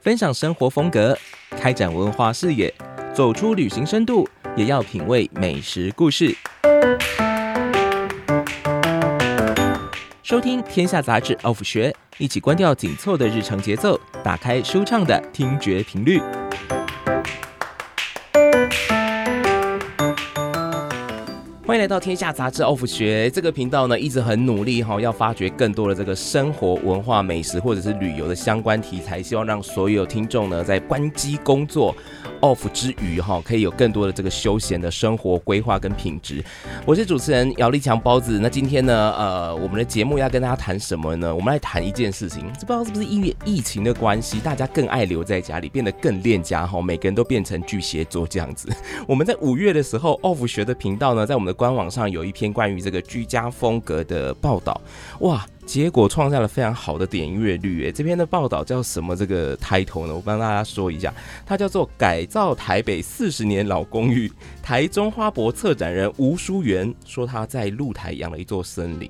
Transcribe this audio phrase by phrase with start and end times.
[0.00, 1.16] 分享生活风格，
[1.50, 2.72] 开展文化视野，
[3.14, 4.26] 走出旅行深度，
[4.56, 6.34] 也要品味美食故事。
[10.22, 16.18] 收听《天下杂志》of 学，一起关掉紧凑的日程节奏，打开舒畅的听觉频率。
[21.80, 23.30] 迎来到天下杂志 Off 学。
[23.30, 31.96] 这个频道呢，一直很努力哈，要发掘更多的这个生活、文化、美食或者是旅游的相关题材，希望让所有听众呢，在关机工作
[32.40, 36.42] Off 之余哈，可以有更多的这个休闲的生活规划跟品质。
[36.86, 41.34] 我是主持人姚立强包子，那今天呢，呃，我们的节目要跟大家谈什么呢？
[41.34, 48.68] 我们来谈一件事情，这不知道是不是因为疫情的关系，大家更爱留在家里，变得更恋家哈，每个人都变成巨蟹座这样子。
[49.06, 54.80] 我们在五月的时候，Off 学的频道呢，在我们的官网上有一篇关于这个居家风格的报道，
[55.20, 57.92] 哇，结果创下了非常好的点阅率诶。
[57.92, 59.14] 这篇的报道叫什么？
[59.14, 60.12] 这个 title 呢？
[60.12, 61.14] 我帮大家说一下，
[61.46, 64.26] 它叫做《改造台北四十年老公寓》，
[64.60, 69.08] 台中花博策展人吴淑媛说他在露台养了一座森林。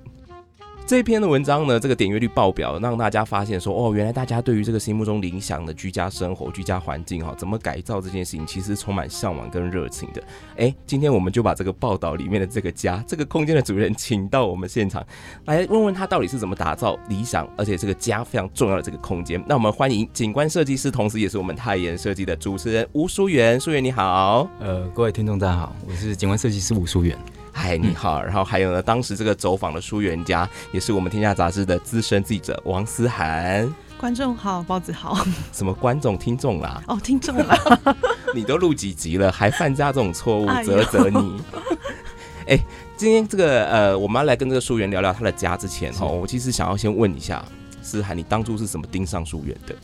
[0.91, 10.20] 这篇的文章呢，这个点阅率爆表，让大家发现说，哦，原来大家对于这个心目中理想的居家生活、居家环境哈，怎么改造这件事情，其实充满向往跟热情的。
[10.56, 15.06] 哎，今天我们就把这个报道里面的这个家、这个空间的主人请到我们现场，
[15.44, 19.41] 来问问他到底是怎么打造理想，而且这个家非常重要的这个空间。
[19.46, 23.61] 那我们欢迎景观设计师，同时也是我们泰妍设计的主持人吴淑媛。
[23.61, 27.16] 淑媛你好，呃，各位听众大家好，我是景观设计师吴淑媛。
[27.62, 28.22] 嗨，你好。
[28.22, 33.70] 然后还有呢，当时这个走访的淑媛家，也是我们天下杂志的资深记者王思涵。
[33.98, 35.22] 观众好，包子好。
[35.52, 36.83] 什么观众、听众啦？
[36.89, 37.78] 哦，听众啦。
[38.34, 41.42] 你都录几集了，还犯下这种错误，啧啧你。
[42.47, 42.58] 哎，
[42.97, 47.45] 今天这个呃，我们要来跟这个书媛聊聊他的家之前哈，我其实想要先问一下
[47.83, 49.77] 思涵，你当初是怎么盯上书媛的？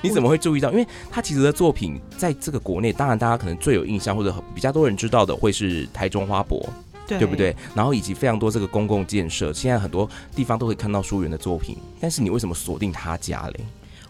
[0.00, 0.70] 你怎么会注意到？
[0.70, 6.66] 因为他其实的作品在这个国内，当然大家可能最有印象或者比较多人知道的，会是台中花博，
[7.06, 7.54] 对，对不对？
[7.74, 11.76] 然后以及非常多这个公共建设，现在很多地方都可以看到书媛的作品。
[12.00, 13.60] 但是你为什么锁定他家嘞？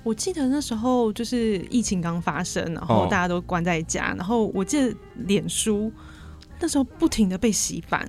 [0.02, 4.96] 我记得那时候就是疫情刚发生，然后大家都关在家，哦、然后我记得
[5.26, 5.92] 脸书
[6.60, 8.08] 那时候不停的被洗版。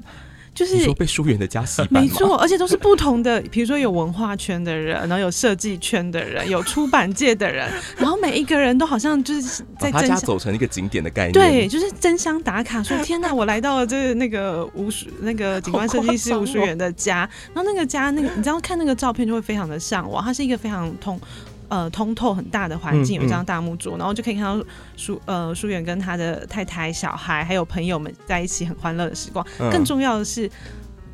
[0.57, 21.21] 就是说被疏远的家洗版，没错，而且都是不同的，比如说有文化圈的人，然后有设计圈的人，有出版界的人，然后每一个人都好像就是在把他家走成一个景点的概念，对，就是争相打卡，说天哪，我来到了这个那个吴淑那个景观设计师吴淑媛的家，然后那个家那个你知道看那个照片就会非常的向往，它是一个非常通。
[21.69, 24.63] 呃，通透很大的环境，有一张大木桌，嗯嗯，然后就可以看到
[24.95, 29.45] 舒呃舒远跟他的太太、小孩还有朋友们在一起很欢乐的时光。
[29.59, 30.49] 嗯、更重要的是，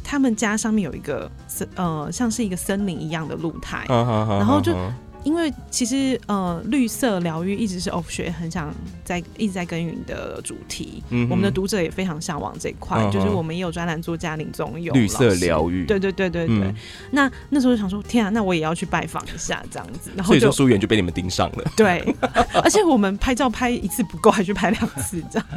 [0.04, 4.76] 他们家上面有一个森呃，像是一个森林一样的露台，然后就。
[5.24, 8.74] 因为其实呃，绿色疗愈一直是 Off 学很想
[9.04, 11.02] 在一直在耕耘的主题。
[11.10, 16.58] 嗯，我们的读者也非常向往这一块，嗯、就是我们也有专栏作家林宗佑绿色疗愈，对对对对对。
[16.58, 16.76] 嗯、
[17.12, 20.12] 那那时候就想说，天啊，那我也要去拜访一下这样子。
[20.16, 21.72] 然后所以说，淑媛就被你们盯上了。
[21.76, 22.04] 对，
[22.62, 25.48] 而且我们拍照拍一次不够，还去拍两次这样。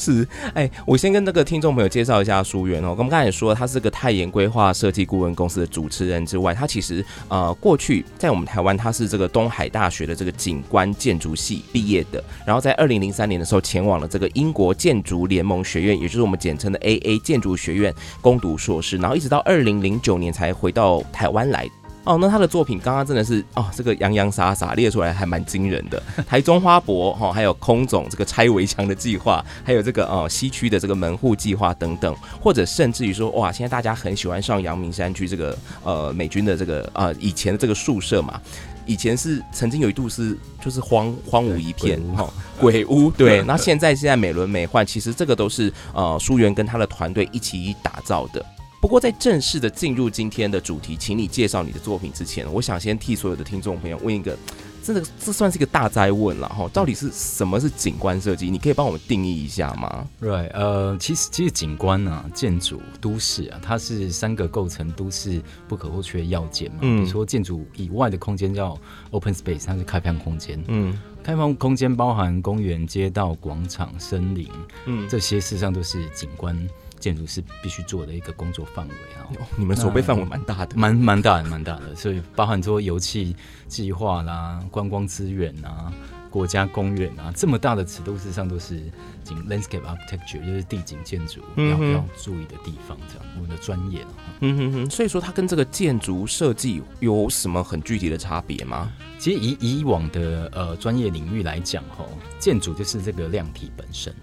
[0.00, 2.92] 是，哎、我先跟那个听众朋友介绍一下淑媛哦。
[2.92, 21.68] 我们刚才也说，他是个泰妍规划设计顾问公司的主持人之外，他其实呃过去在我们台湾，他是这个东海大学的这个景观建筑系毕业的，然后在二零零三年的时候前往了这个英国建筑联盟学院，也就是我们简称的 AA 建筑学院攻读硕士，然后一直到二零零九年才回到台湾来。
[22.10, 26.02] 哦，那他的作品刚刚真的是哦，这个洋洋洒洒列出来还蛮惊人的。
[26.26, 32.12] 台中花博哈，还有空总这个拆围墙的计划，还有这个哦西区的这个门户计划等等，
[32.42, 38.40] 或者甚至于说哇，现在大家很喜欢上阳明山区这个呃美军的这个呃以前的这个宿舍嘛，
[38.86, 42.28] 以前是曾经有一度是就是荒荒芜一片哈
[42.58, 48.44] 鬼屋对， 那现在现在美轮美奂，其实这个都是呃淑媛跟他的团队一起打造的。
[48.80, 54.34] 不过，在正式的进入今天的主题，请你介绍你的作品之前，我想先替所有的听众朋友问一个，
[54.82, 58.48] 真的这算是一个大灾问了哈，到底是什么是景观设计？
[58.50, 66.78] 你可以帮我们定义一下吗？Right，呃，其实其实景观啊，建筑、都市啊，它是三个构成都市不可或缺的要件嘛。
[66.80, 68.80] 嗯，比如说建筑以外的空间叫
[69.10, 70.58] open space，它是开放空间。
[70.68, 74.48] 嗯，开放空间包含公园、街道、广场、森林，
[74.86, 76.56] 嗯，这些事实上都是景观。
[77.00, 79.26] 建筑师必须做的一个工作范围啊，
[79.56, 83.34] 你们守备范围蛮大的，蛮蛮大的，蛮大的，所以包含说油气
[83.66, 85.92] 计划啦、观光资源啊、
[86.30, 88.80] 国家公园啊，这么大的尺度，事实上都是
[89.24, 92.96] 景 landscape architecture，就是地景建筑要、嗯、要注意的地方。
[93.08, 94.04] 这样，我们的专业
[94.40, 94.90] 嗯哼哼。
[94.90, 98.92] 所以说，它跟这个建筑设计有什么很具体的差别吗？
[99.18, 102.08] 其实以以往的呃专业领域来讲，吼，
[102.38, 104.14] 建筑就是这个量体本身，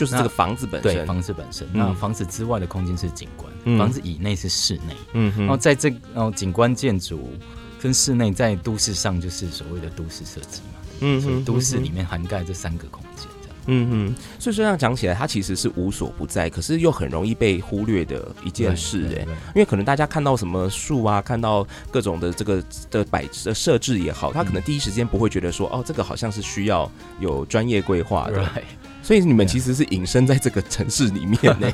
[0.00, 0.94] 就是这个房子本身。
[0.94, 1.68] 对，房子本身。
[1.74, 4.96] 那房子之外的空间是景观，嗯、房子以内是室内。
[5.12, 5.40] 嗯哼。
[5.40, 7.30] 然后在这然后景观建筑
[7.82, 10.80] 跟室内在都市上就是所谓的都市设计嘛。
[11.00, 13.56] 嗯，所以都市里面涵盖这三个空间，这样。
[13.66, 28.50] 嗯哼，所以这样讲起来，它其实是无所不在，可是又很容易被忽略的一件事，哎，因为可能大家看到什么树啊，看到各种的这个的摆的设置也好，他可能第一时间不会觉得说，哦，这个好像是需要有专业规划的。
[29.02, 31.72] 所以你们其实是隐身在这个城市里面 呢，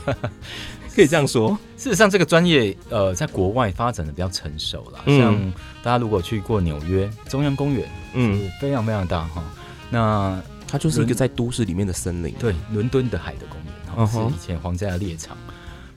[0.94, 1.58] 可以这样说。
[1.76, 5.00] 事实上，这个专业呃，在国外发展的比较成熟了。
[5.06, 5.52] 像
[5.82, 9.44] 大家如果去过纽约中央公园，嗯，非常非常大哈。
[9.90, 12.32] 那它就是一个在都市里面的森林。
[12.38, 15.36] 对，伦敦的海德公园，然后是以前皇家的猎场。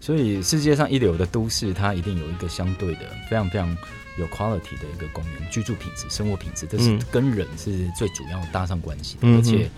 [0.01, 3.69] 所以世界上一流的都市，它一定有一个相对的非常非常
[4.17, 9.69] 有 quality 的一个公园，居住品质、生活品质，这是跟人是最主要搭上关系的，而且。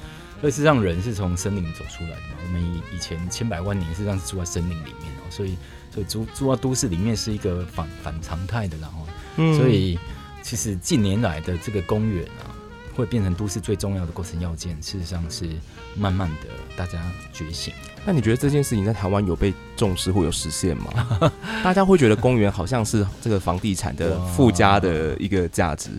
[0.41, 2.37] 而是让人是从森林走出来的嘛？
[2.43, 5.55] 我们以以前千百万年是这样住在森林里面哦，所以
[5.93, 9.07] 所以住住到都市里面是一个反反常态的，然后，
[9.37, 9.97] 嗯，所以
[10.41, 12.49] 其实近年来的这个公园啊，
[12.95, 15.47] 会变成都市最重要的构成要件，事实上是
[15.95, 16.99] 慢慢的大家
[17.31, 17.73] 觉醒。
[18.03, 21.31] 那你觉得这件事情在台湾有被重视或有实现吗？
[21.63, 25.91] 大家会觉得公园好像是这个房地产的附加的一个价值？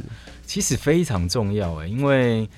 [0.45, 2.49] 其实非常重要哎，因为。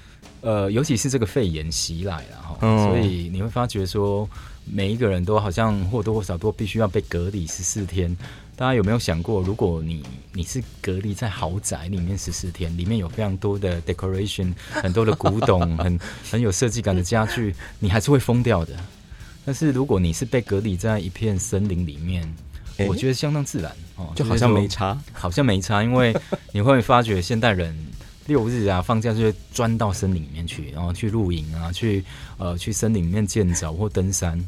[0.44, 4.28] 呃，尤其是这个肺炎袭来了哈，嗯、所以你会发觉说，
[4.70, 8.14] 每一个人都好像或多或少都必须要被隔离十四天。
[8.54, 10.04] 大家有没有想过，如果你
[10.34, 15.98] 你是隔离在豪宅里面十四天，里面有非常多的 decoration， 很多的古董，很
[16.30, 18.76] 很有设计感的家具，你还是会疯掉的。
[19.46, 22.22] 但是如果你是被隔离在一片森林里面，
[22.76, 26.14] 欸、我觉得相当自然哦，就好像没差，好像没差，因为
[26.52, 27.74] 你会发觉现代人。
[28.26, 32.04] 六日啊，放假就会钻到森林里面去，然后去露营啊，去
[32.38, 34.38] 呃去森林里面健走或登山。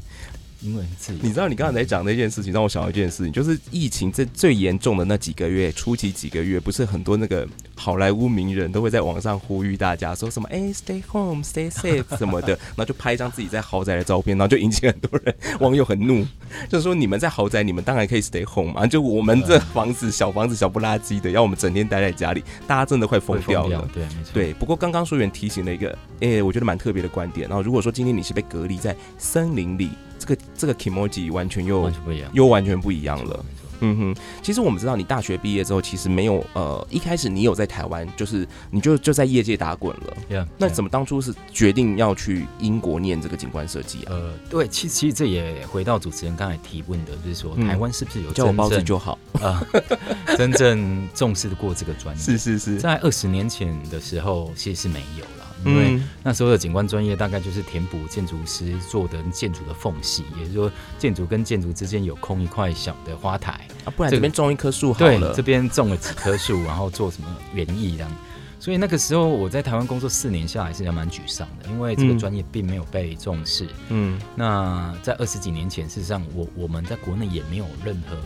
[0.61, 0.85] 因为
[1.21, 16.27] 你知道，你刚才在讲那件事情，让我想到一件事情，就是疫情这最严重的那几个月，初期几个月，不是很多那个好莱坞名人都会在网上呼吁大家说什么“哎， stay home, stay safe” 什么的，然后就拍一张自己在豪宅的照片，然后就引起很多人网友很怒，
[16.69, 23.89] 就是说你们在豪宅，你们当然可以 stay home 嘛，就我们这房子小房子小不拉几的，要我们整天待在家里，大家真的快疯掉了。
[23.93, 24.33] 对，没错。
[24.33, 27.47] 对，不过刚刚书原提醒了一个，哎，我觉得蛮特别的观点。
[27.47, 29.91] 然后如果说今天你是被隔离在森林里。
[30.27, 33.45] 这个这个 kimoji 完全又完全不一样，又完全不一样了。
[33.81, 40.17] 嗯哼，其实我们知道，你大学毕业之后，其实没有呃，一开始你有在台湾，就是你就就在业界打滚了。
[40.31, 44.09] Yeah, 那怎么当初是决定要去英国念这个景观设计啊？
[44.13, 49.63] 呃，对，其实其实这也回到主持人刚才提问的，就是说台湾是不是有叫我包子就好啊？
[50.25, 52.23] 呃、真正重视过这个专业？
[52.23, 55.46] 是是是，在二十年前的时候，其实是没有了。
[55.65, 68.11] 因为那时候的景观专业大概就是填补建筑师做的建筑的缝隙，也就是说建筑跟建筑之间有空一块小的花台啊，不然这边种一棵树好了，对，这边种了几棵树， 然后做什么园艺这样。
[68.59, 73.69] 所以那个时候我在台湾工作四年下来是还蛮沮丧的，因为这个专业并没有被重视。
[73.91, 78.17] 嗯，那在二十几年前，事实上我我们在国内也没有任何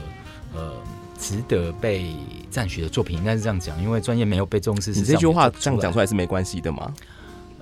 [0.59, 0.73] 呃
[1.19, 2.15] 值得被
[2.49, 4.93] 赞许的作品，应该是这样讲，因为专业没有被重视。
[4.93, 6.91] 你这句话这样讲出来是没关系的吗？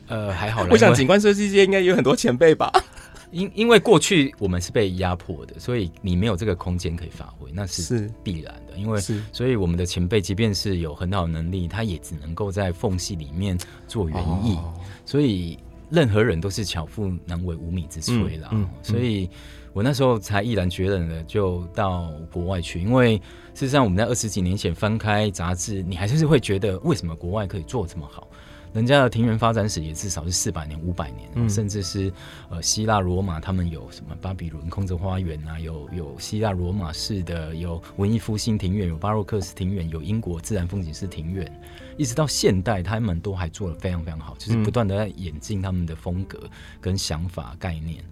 [0.09, 0.67] 呃，还好。
[0.71, 2.71] 我想景观设计界应该有很多前辈吧。
[3.31, 8.75] 因因为过去我们是被压迫的，所以你没有这个空间可以发挥，那是必然的。
[8.79, 8.99] 因为，
[9.33, 14.55] 所以我们的前辈即便是有很好的能力，他也只能够在缝隙里面做园艺。
[14.55, 14.73] 哦、
[15.05, 15.59] 所以
[15.91, 18.49] 任何人都是巧妇难为无米之炊啦。
[18.53, 19.29] 嗯嗯、所以
[19.75, 22.81] 我那时候才毅然决然的就到国外去。
[22.81, 23.19] 因为
[23.53, 28.27] 事实上我们在二十几年前翻开杂志，你还是会觉得为什么国外可以做这么好？
[28.73, 32.13] 人家的庭园发展史也至少是四百年、五百年，嗯、甚至是
[32.51, 41.61] 呃希腊罗马，他们有什么巴比伦空中花园啊，有有希腊罗马式的，有文艺复兴庭园，有巴洛克式庭园，有英国自然风景式庭园，
[41.97, 46.39] 一直到现代，他们都还做的非常非常好，就是不断的在演进他们的风格
[46.81, 48.05] 跟想法概念。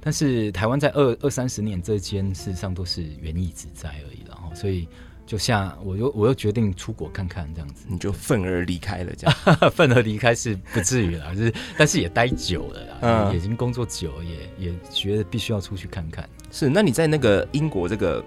[0.00, 4.88] 但是台湾在二二三十年之间，事实上都是园艺之灾而已，然后所以。
[5.24, 9.36] 就像，我又我又决定出国看看，这样子，你就愤而离开了，这样。
[9.70, 16.28] 愤而离开是不至于啦，就是但是也待久了啦，嗯，已经工作久了，也也觉得必须要出去看看。
[16.50, 18.22] 是，那你在那个英国这个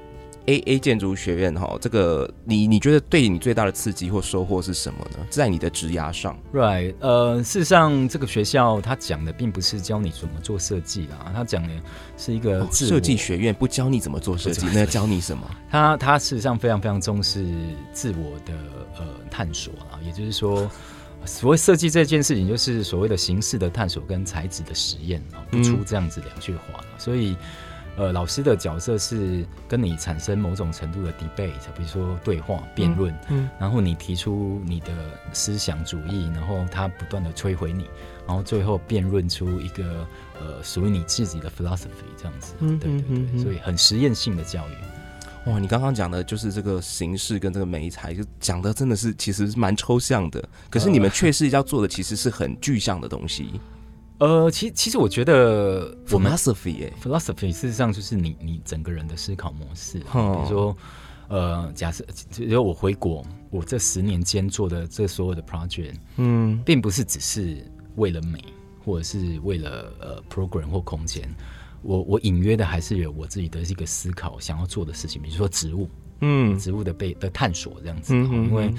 [0.48, 5.26] A A 建筑学院哈，这个你你觉得对你最大的刺激或收获是什么呢？
[5.30, 11.70] 在你的职涯上，Right，呃，事实上这个学校他讲的并不是教你怎么做设计啊，他讲的
[12.18, 15.50] 是一个设计学院，不教你怎么做设计，那教你什么？
[15.72, 17.46] 他他事实上非常非常重视
[17.92, 18.54] 自我的
[19.00, 20.70] 呃探索啊，也就是说，
[21.26, 27.36] 所谓设计这件事情，就是所谓的形式的探索跟材质的实验啊，不出这样子两句话，嗯、所以。
[27.98, 34.92] 呃，老师的角色是跟你产生某种程度的 debate，比如说对话、辩论，嗯，嗯，然后你提出你的
[35.32, 37.86] 思想主义，然后他不断的摧毁你，
[38.28, 40.06] 然后最后辩论出一个
[40.40, 41.88] 呃属于你自己的 philosophy
[42.18, 45.50] 这样子，嗯，对对对，嗯嗯嗯，所以很实验性的教育。
[45.50, 53.52] 哇，你刚刚讲的就是这个形式跟这个媒材，就讲的真的是其实蛮抽象的，可是你们确实要做的其实是很具象的东西。
[53.54, 53.75] 呃，
[54.52, 60.00] 其其实我觉得我们 philosophy philosophy 事实上就是你你整个人的思考模式。
[60.14, 60.78] 哦、比如说，
[61.28, 68.40] 呃，假设只有我回国，我这十年间做的这所有的 project，嗯，并不是只是为了美，
[68.84, 71.30] 或者是为了呃 program 或空间。
[71.82, 75.90] 我我隐约的还是有我自己的一个思考想要做的事情，比如说植物，
[76.22, 78.74] 嗯，植物的被的探索这样子，嗯、因为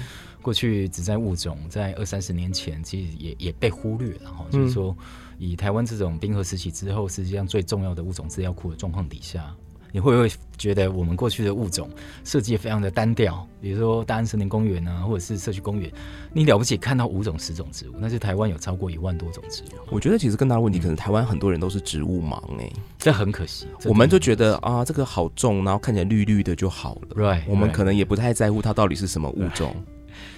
[0.47, 4.95] 过去只在物种在二三十年前其实也也被忽略了哈，就是说。
[4.97, 5.05] 嗯
[5.39, 9.53] 以台湾这种冰河时期之后，实际上最重要的物种资料库的状况底下，
[9.91, 10.27] 你会不会
[10.57, 11.87] 觉得我们过去的物种
[12.23, 13.47] 设计非常的单调？
[13.61, 15.91] 比如说大安森林公园啊，或者是社区公园，
[16.33, 19.77] 你了不起看到五种、十种植物，那是台湾有超过一万多种植物。
[19.91, 23.67] 我觉得其实更大的问题，可能台湾很多人都是植物盲哎、欸，这很可惜。
[23.85, 27.09] 我们就觉得啊，这个好重，然后看起来绿绿的就好了。
[27.15, 29.69] Right, 我们可能也不太在乎它到底是什么物种。
[29.69, 29.96] Right.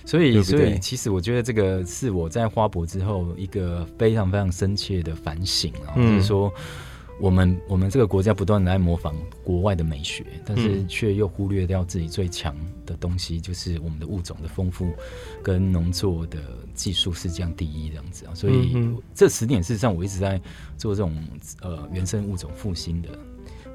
[0.10, 6.52] 所以，所以其实我觉得这个是我在花博之后一个非常非常深切的反省啊，就是说，
[7.22, 12.56] 我们我们这个国家不断的在模仿国外的美学，但是却又忽略掉自己最强
[12.88, 14.92] 的东西，就是我们的物种的丰富
[15.44, 16.40] 跟农作的
[16.74, 18.34] 技术是这样第一这样子啊。
[18.34, 18.76] 所以
[19.14, 20.42] 这十年事实上我一直在
[20.76, 21.16] 做这种
[21.62, 23.10] 呃原生物种复兴的。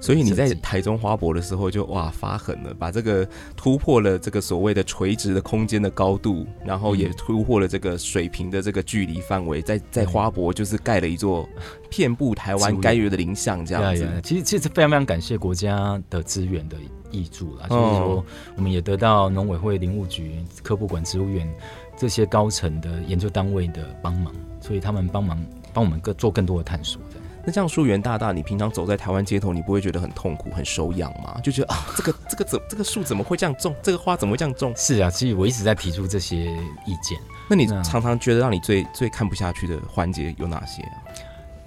[0.05, 11.49] 所以你在台中花博的时候就哇发狠了，把这个突破了这个所谓的垂直的空间的高度，然后也突破了这个水平的这个距离范围，在在花博就是盖了一座
[11.89, 14.07] 遍布台湾该有的林像这样子。
[14.23, 16.77] 其实其实非常非常感谢国家的资源的
[17.11, 18.23] 挹注啦，就是说
[18.57, 21.51] 我们也得到农委会、林务局、科博馆、植物园
[21.97, 25.43] 这些高层的研究单位的帮忙，所以他们帮忙
[25.73, 27.01] 帮我们更做更多的探索。
[27.47, 31.39] 那这样树源大大，你平常走在台湾街头，你不会觉得很痛苦、很手痒吗？
[31.43, 33.75] 就觉得啊，这个这个怎这个树怎么会这样种？
[33.83, 34.73] 这个花怎么会这样种？
[34.75, 36.47] 是啊，其实我一直在提出这些
[36.87, 37.19] 意见。
[37.51, 41.05] 那你常常觉得让你最最看不下去的环节有哪些啊？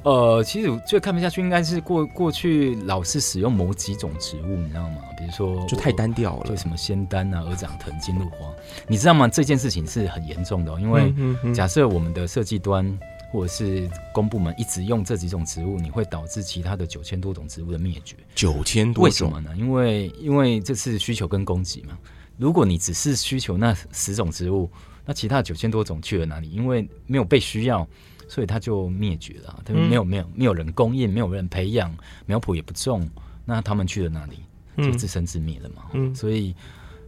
[0.02, 4.98] 呃，其实我最看不下去应该是过过去老是使用某几种植物，你知道吗？
[5.16, 8.48] 比如说就太单调了，就什么仙丹啊、鹅掌藤、金露花，
[8.88, 9.28] 你知道吗？
[9.28, 11.14] 这件事情是很严重的哦，因为
[11.54, 12.98] 假设我们的设计端。
[13.32, 18.16] 或者是公部门一直用这几种植物，你会导致其他的九千多种植物的灭绝。
[18.34, 19.56] 九千多种，为什么呢？
[19.58, 21.98] 因为因为这是需求跟供给嘛。
[22.38, 24.70] 如果你只是需求那十种植物，
[25.06, 26.50] 那其他九千多种去了哪里？
[26.50, 27.88] 因为没有被需要，
[28.28, 29.62] 所以它就灭绝了。
[29.66, 33.10] 它没有没有没有人供应，没有人培养，苗圃也不种，
[33.44, 34.38] 那他们去了哪里？
[34.78, 35.86] 就自生自灭了嘛。
[35.94, 36.56] 嗯，所以。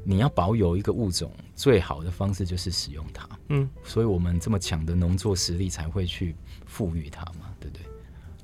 [0.03, 3.27] 你要保有一个物种，最好的方式就是使用它。
[3.49, 7.85] 嗯，所以我们这么强的农作实力才会去赋予它嘛，对不对？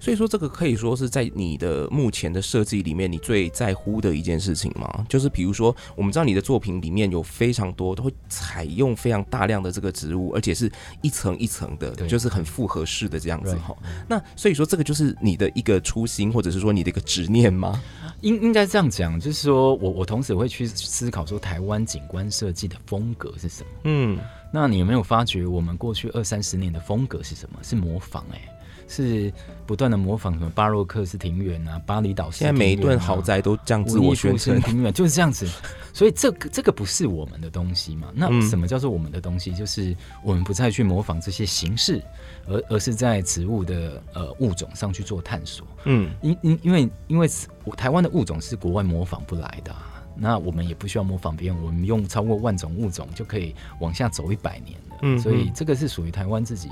[0.06, 5.04] 所以说，这个可以说是在你的目前的设计里面，你最在乎的一件事情吗？
[5.10, 10.72] 就是比如说，我们知道你的作品里面有非常多都会采用非常大量的这个植物，而且是
[11.02, 13.76] 一层一层的，就是很复合式的这样子哈。
[14.08, 17.82] 那所以说，这个就是你的一个初心，或者是说你的一个执念吗？
[18.22, 23.70] 应应该这样讲，就是说我我同时会去思考说，台湾景观设计的风格是什么？
[23.86, 24.20] 嗯，
[24.54, 27.58] 那你有没有发觉，我们过去二三十年的风格是什么？
[27.64, 28.52] 是模仿哎、欸。
[28.88, 29.32] 是
[29.66, 35.48] 不断的模仿什么巴洛克式庭园啊，巴厘岛式啊，现在每一栋豪宅都这样自我宣称庭园 就是这样子，
[35.94, 38.08] 所以这个这个不是我们的东西嘛？
[38.14, 39.54] 那什么叫做我们的东西？
[39.54, 42.02] 就是我们不再去模仿这些形式，
[42.48, 45.66] 而而是在植物的呃物种上去做探索。
[45.86, 47.28] 嗯，因因因为因为
[47.76, 54.98] 台湾的物种是国外模仿不来的啊，那我们也不需要模仿别人，我们用超过万种物种就可以往下走一百年了。
[55.02, 56.70] 嗯，所以这个是属于台湾自己。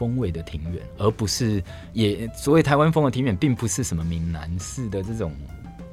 [0.00, 5.30] 风味的庭院，而不是也所谓台湾风的庭院，并不是什么闽南式的这种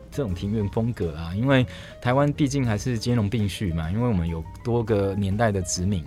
[0.09, 1.35] 这种庭院风格啊。
[1.35, 1.65] 因为
[2.01, 6.01] 台湾毕竟还是兼容并蓄嘛，因为我们有多个年代的殖民，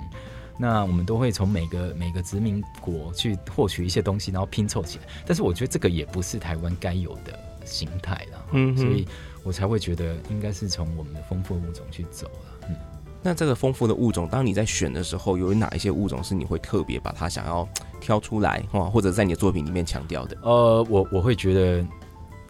[0.59, 5.05] 那我们都会从每个每个殖民国去获取一些东西，然后拼凑起来。
[5.27, 8.47] 但是我觉得这个也不是台湾该有的形态了。
[8.53, 9.07] 嗯，所以
[9.43, 12.67] 我才会觉得应该是从我们的丰富的物种去走了。
[12.71, 12.77] 嗯，
[13.23, 17.69] 那这个丰富的物种，当你在选的时候，有哪一些物种是你会特别把它想要
[18.01, 20.37] 挑出来，或者在你的作品里面强调的？
[20.43, 21.87] 呃，我我会觉得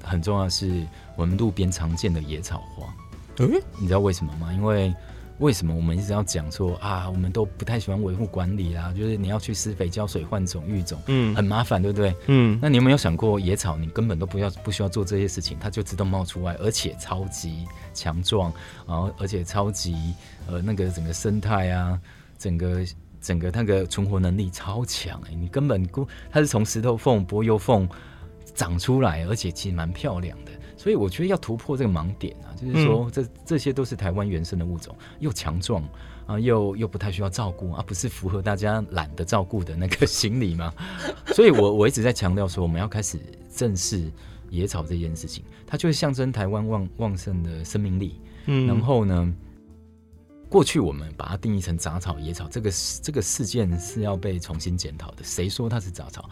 [0.03, 0.87] 很重要的是
[1.17, 2.87] 我们路边常见的野草花。
[3.39, 4.53] 嗯，你知道为什么吗？
[4.53, 4.95] 因为
[5.41, 8.93] 为什么我们一直要讲说啊，我们都不太喜欢维护管理啦？
[8.95, 12.15] 就是你要去施肥、浇水、换种、育种，嗯，很麻烦，对不对？
[12.27, 18.53] 嗯，那你有没有想过，野草你根本都不要不需要做这些事情，它就自动冒出来，而且超级强壮，
[18.87, 20.15] 然后而且超级
[20.47, 21.99] 呃那个整个生态啊，
[22.37, 22.85] 整个
[23.19, 25.89] 整个那个存活能力超强哎、欸，你根本
[26.31, 27.89] 它是从石头缝、柏油缝
[28.55, 30.53] 长出来，而且其实蛮漂亮的。
[30.81, 35.87] 所以我觉得要突破这个盲点啊，就是说这这些都是台湾原生的物种，又强壮
[36.25, 40.73] 啊，又又不太需要照顾啊，不是符合大家懒得照顾的那个 心理吗？
[41.35, 43.21] 所以我我一直在强调说，我们要开始
[43.55, 44.11] 正视
[44.49, 48.19] 野草这件事情，它就是象征台湾旺旺盛的生命力。
[48.47, 49.35] 嗯，然后呢，
[50.49, 52.71] 过去我们把它定义成杂草、野草，这个
[53.03, 55.23] 这个事件是要被重新检讨的。
[55.23, 56.31] 谁说它是杂草？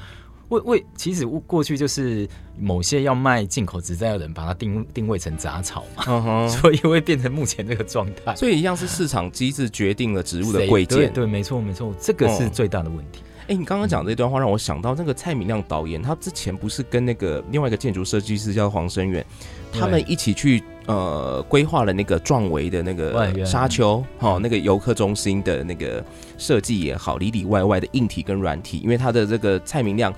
[0.49, 2.29] 为为，其实过去就是
[2.59, 6.49] 某些要卖进口植栽的人把它定定位成杂草嘛，uh huh.
[6.49, 8.35] 所以会变成目前这个状态。
[8.35, 11.13] 所以一样是市场机制决定了植物的贵贱。
[11.13, 13.23] 对，没错没错，这个是最大的问题。
[13.49, 19.25] 哎、uh 你刚刚讲这段话让我想到那个蔡明亮导演，他之前不是跟那个另外一个建筑设计师叫黄生远，
[19.73, 26.05] 他们一起去呃规划了那个壮围的那个沙丘，哦，那个游客中心的那个
[26.37, 30.13] 设计也好，里里外外的硬体跟软体，因为他的这个蔡明亮。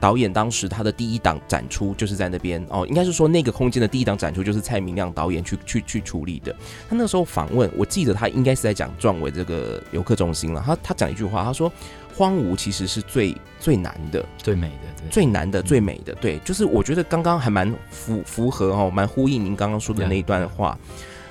[0.00, 6.52] 导演当时他的第一档展出就是在那边哦，应该是说那个空间的第一档展出就是蔡明亮导演去去去处理的。
[6.90, 10.60] 他那时候访问，我记得他应该是在讲壮围这个游客中心了。
[10.66, 11.70] 他他讲一句话，他说
[12.14, 20.78] ：“荒芜其实是最最难的、最美的、最难的、最美的。”对，就是我觉得刚刚还蛮符符合哦，蛮呼应您刚刚说的那一段话。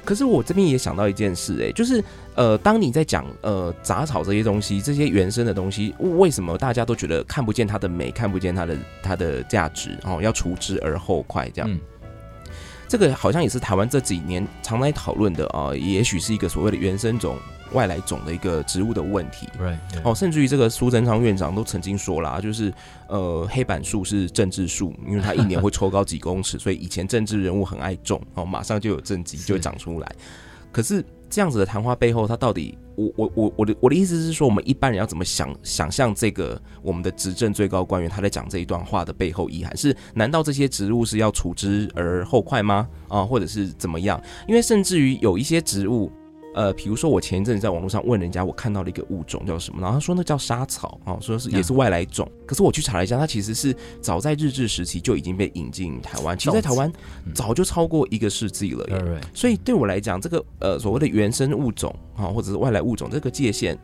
[0.03, 11.71] 可是我这边也想到一件事、欸，哎，就是呃，当你在讲呃杂草这些东西，这些原生的东西，为什么大家都觉得看不见它的美，看不见它的它的价值，哦，要除之而后快这样？
[11.71, 11.79] 嗯、
[12.87, 17.37] 这个好像也是台湾这几年常来讨论的啊、呃，也许是一个所谓的原生种。
[17.73, 20.01] 外来种的一个植物的问题，Right, yeah.
[20.03, 22.73] 哦，甚至于这个苏贞昌院长都曾经说啦，就是
[23.07, 30.15] 呃，黑板树是政治树，因为它一年会抽高几公尺，所以以前政治人物很爱种，哦，马上就有政绩就会长出来。
[30.71, 39.95] 可是这样子的谈话背后，它到底，我我我我的我的意思是说，我们一般人要怎么想想象这个我们的执政最高官员他在讲这一段话的背后意涵是？
[40.13, 42.87] 难道这些植物是要除之而后快吗？
[43.09, 44.21] 啊，或者是怎么样？
[44.47, 46.11] 因为甚至于有一些植物。
[46.53, 52.29] 呃，比如说我前一阵子在网络上问人家，我看到了一个物种叫什么，然后他说那叫莎草啊，说是也是外来种。
[52.45, 56.91] 可是我去查了一下，它其实是早在日治时期就已经被引进台湾，其实在台湾
[57.33, 59.21] 早就超过一个世纪了耶。
[59.33, 63.77] 所以对我来讲，这个呃所谓的原生物种啊，或者是外来物种这个界限。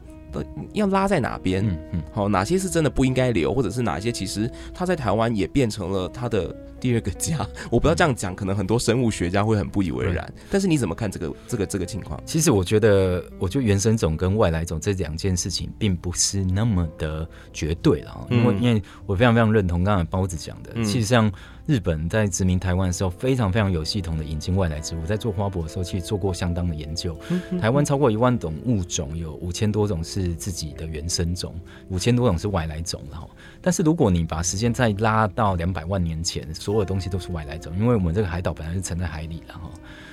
[0.73, 1.65] 要拉在哪边？
[1.67, 7.37] 嗯嗯，好，哪些是真的不应该留，或者是哪些其实他在台湾也变成了他的第二个家？
[7.71, 10.25] 我不知道这样讲，可能很多生物学家会很不以为然。
[10.35, 12.21] 对但是你怎么看这个这个这个情况？
[12.25, 21.31] 其实我觉得，我觉得原生种跟外来种这两件事情并不是那么的绝对了，因为、嗯、因为我非常非常认同刚才包子讲的，嗯、其实像。
[21.67, 27.13] 日本在殖民台湾的时候，非常非常有系统的引进外来植物，在做花博的时候，其实做过相当的研究。
[27.59, 31.53] 台湾超过一万种物种，有五千多种是自己的原生种，
[31.89, 33.03] 五千多种是外来种。
[33.11, 33.29] 然后，
[33.61, 39.69] 但是如果你把时间再拉到两百万年前，所有东西都是外来种，因为我们这个海岛本来是沉在海里，了哈，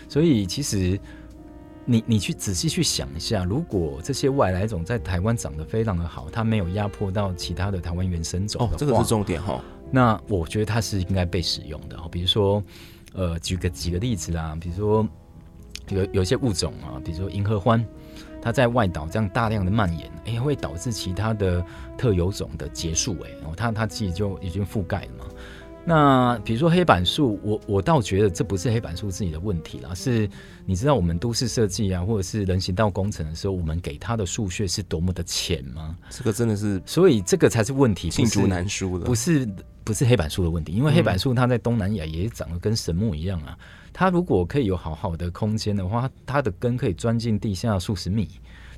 [0.08, 0.98] 所以其实
[1.84, 9.62] 你你去仔细去想一下，如果这些外来种在台湾长得非常的好，它没有压迫到其他的台湾原生种，哦，这个是重点哈。
[9.94, 12.60] 那我觉得它是应该被使用的，比如说，
[13.12, 15.08] 呃，举个几个例子啦，比如说，
[15.88, 17.86] 有有些物种啊，比如说银河欢，
[18.42, 21.64] 它在外岛这样大量的蔓延，哎、会导致其他的
[21.96, 25.26] 特有种的结束、哎，然后它它自己就已经覆盖了嘛。
[25.86, 30.28] 那比如说黑板树，我我倒觉得这不是黑板树自己的问题啦，是
[30.64, 35.94] 你知道我们都市设计啊，或者是人行道工程的时候，我们给它的树穴是多么的浅吗？
[36.08, 39.46] 这个真的是，所以这个才是问题，罄竹难书的，不是
[39.84, 43.54] 不是黑板树的问题，因为黑板树它在东南亚也长得跟神木一样啊，
[43.92, 48.28] 它如果可以有好好的空间的话，它的根可以钻进地下数十米。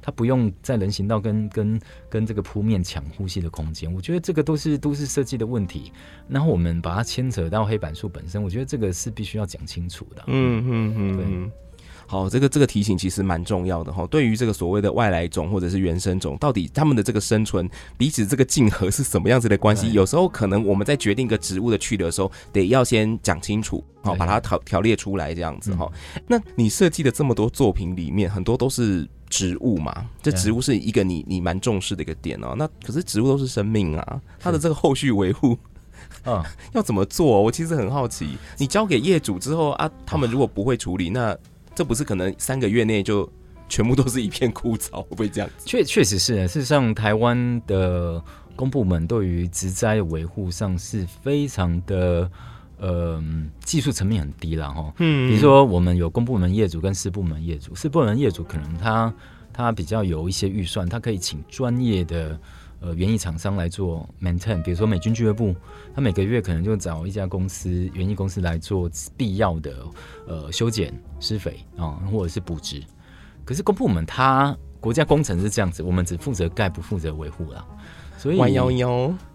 [0.07, 5.90] 它不用在人行道跟跟跟这个铺面抢呼吸的空间，我觉得这个都是都市设计的问题。
[6.29, 10.23] 然后我们把它牵扯到黑板树本身，我觉得这个是必须要讲清楚的。
[10.29, 11.51] 嗯嗯嗯，对。
[12.09, 14.07] 好，这个这个提醒其实蛮重要的哈。
[14.07, 19.92] 对于这个所谓的外来种或者是原生种，到底他们的这个生存彼此这个竞合是什么样子的关系？
[19.92, 25.90] 有时候可能我们在决定一个植物的去留的时候，得要先讲清楚，好，把它条条列出来这样子哈。
[26.29, 30.07] 那你设计的这么多作品里面，很多都是植物嘛？
[30.23, 32.55] 这植物是一个你你蛮重视的一个点哦。
[32.57, 35.59] 那可是植物都是生命啊，它的这个后续维护。
[36.23, 37.43] 啊， 要怎么做？
[37.43, 38.37] 我其实很好奇。
[38.59, 41.37] 你交给业主之后啊，他们如果不会处理，那
[41.75, 43.29] 这不是可能三个月内就
[43.69, 45.67] 全部都是一片枯草， 会不会这样子？
[45.67, 48.23] 确确实是，事实上，台湾的
[48.55, 52.31] 公部门对于植栽的维护上是非常的，
[52.79, 53.23] 呃，
[53.65, 54.93] 技术层面很低了哈。
[54.99, 59.12] 嗯，比如说我们有公部门业主跟私部门业主，私部门业主可能他
[59.53, 62.39] 他比较有一些预算，他可以请专业的。
[62.79, 65.57] 呃，园艺厂商来做 maintain，比如说美军俱乐部，
[65.95, 69.75] 他每个月可能就找一家公司园艺公司来做必要的
[70.27, 72.83] 呃修剪、施肥啊，或者是补植。
[73.47, 77.67] 可是公部门他国家工程是这样子，我们只负责盖，不负责维护啦。
[78.16, 78.38] 所以，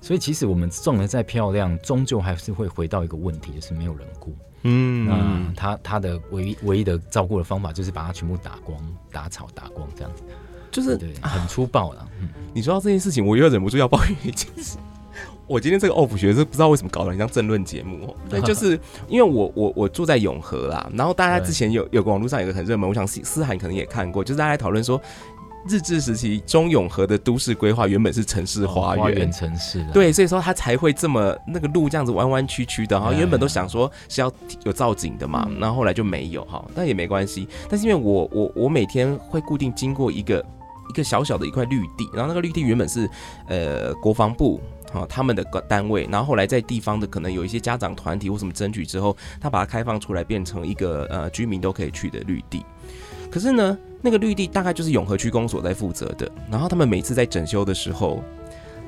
[0.02, 4.36] 所以其实我们种的再漂亮，终究还是会回到一个问题，就是没有人顾。
[4.64, 8.78] 嗯，那他他的唯一唯一的照顾的方法，就是把它全部打光、
[9.12, 10.24] 打草、打光这样子。
[10.70, 12.08] 就是对，很粗暴了。
[12.22, 14.78] 嗯，你说到这件事情，我又忍不住要抱怨一件事。
[15.48, 18.16] 我今天这个 off 学是不知道为什么搞得很像政论节目。
[18.30, 25.02] 对，就是因为我我我住在永和啦，然后大家之前有有个网络上有个很热门，我想思思涵可能也看过，就是大家在讨论说，
[25.68, 29.92] 日治时期中永和的都市规划原本是城市花园，哦、城市的。
[29.92, 33.14] 对，所以说它才会这么那个路这样子弯弯曲曲的哈。
[33.14, 34.32] 原本都想说是要
[34.64, 37.48] 有造景的嘛，然后后来就没有哈，但也没关系。
[37.70, 40.44] 但是因为我我我每天会固定经过一个。
[40.90, 43.10] 一个小小的一块绿地，然后那个绿地原本是
[43.48, 44.60] 呃国防部
[44.92, 52.66] 啊他们的单位，然后后来在地方的可能有一些家长团体或什么争取之后，他把它开放出来，变成一个呃居民都可以去的绿地。
[53.32, 58.22] 可是呢，那个绿地大概就是永和区公所在负责的，然后他们每次在整修的时候，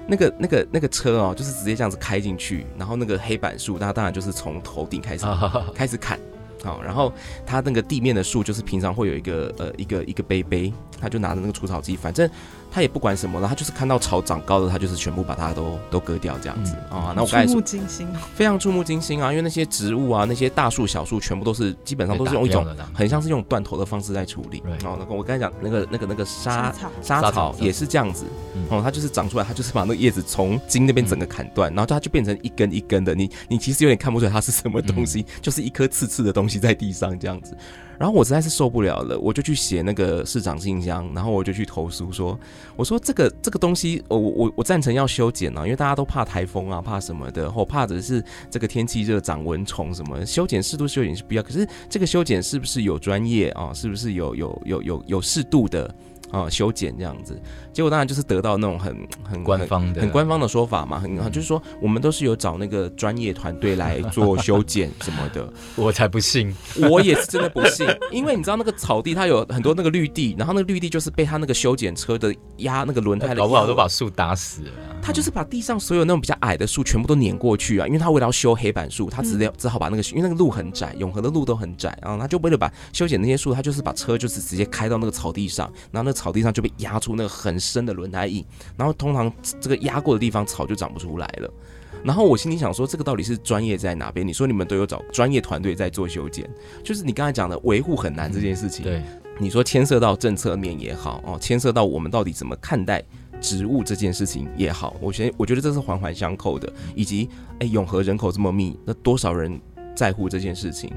[0.05, 5.25] 那个那个那个车哦，就是直接这样子开进去，然后那个黑板树，那当然就是从头顶开始
[5.73, 6.19] 开始砍。
[6.63, 7.11] 好，然后
[7.45, 12.29] 他那个地面的树，就是平常会有一个呃一个一个杯杯，他就拿着那个除草机，反正
[12.73, 17.13] 他也不管什么了，他就是看到草长高的，他就是全部把它都都割掉这样子啊、嗯哦。
[17.15, 19.29] 那我刚才说，触目惊心，非常触目惊心啊！
[19.29, 24.63] 因为那些植物啊，那些大树小树，全部都是基本上都是用一种很像是用断头的方式在处理。
[24.83, 28.25] 哦，那个我刚才讲那个那个那个沙沙草也是这样子，
[28.69, 33.13] 哦，它就是长出来，它就是把那个叶子从茎那边整个砍断，然后它就变成一根一根的。
[33.13, 36.63] 你你其实有点看不出来它是什么东西，就是一颗刺刺的东西。
[36.63, 37.57] 在地上这样子，
[37.99, 42.37] 然后我实在是受不了了，我就去写那个市长信箱，然后我就去投诉说，
[42.75, 53.71] 我说这个这个东西，我我我赞成要修剪啊，因为大家都怕台风啊，怕什么的，或怕的是这个天气热长蚊虫什么，修剪适度修剪是必要，可是这个修剪是不是有专业啊？
[53.73, 55.93] 是不是有有有有有适度的？
[56.33, 57.39] 啊，修剪这样子，
[57.71, 65.47] 结果当然就是得到那种很很官方的、很官方的说法嘛，很就是说我们都是有找那个专业团队来做修剪什么的。
[65.77, 66.53] 我才不信，
[66.89, 74.71] 我也是真的不信，因为你知道那个草地它有很多那个绿地，然后那个绿地就是被他那个修剪车的压那个轮胎的，搞不好都把树打死了。
[75.01, 88.45] 他就是把地上所有那种比较矮的树全部都碾过去啊，因为他为了要修黑板树，他只得只好把那个，因为那个路很窄，永和的路都很窄，然后他就为了把修剪那些树，他就是把车就是直接开到那个草地上，然后那个草地上就被压出那个很深的轮胎印，
[88.77, 91.53] 然后通常这个压过的地方草就长不出来了。
[92.01, 94.25] 然后我心里想说，这个到底是专业在哪边？
[94.25, 96.49] 你说你们都有找专业团队在做修剪，
[96.81, 98.83] 就是你刚才讲的维护很难这件事情。
[98.83, 99.01] 对，
[99.37, 103.03] 你说牵涉到政策面也好哦，牵涉到我们到底怎么看待？
[103.41, 109.59] 植物这件事情也好，我觉得我觉得这是环环相扣的，以及哎、欸，永和人口这么密，那多少人
[109.93, 110.89] 在乎这件事情？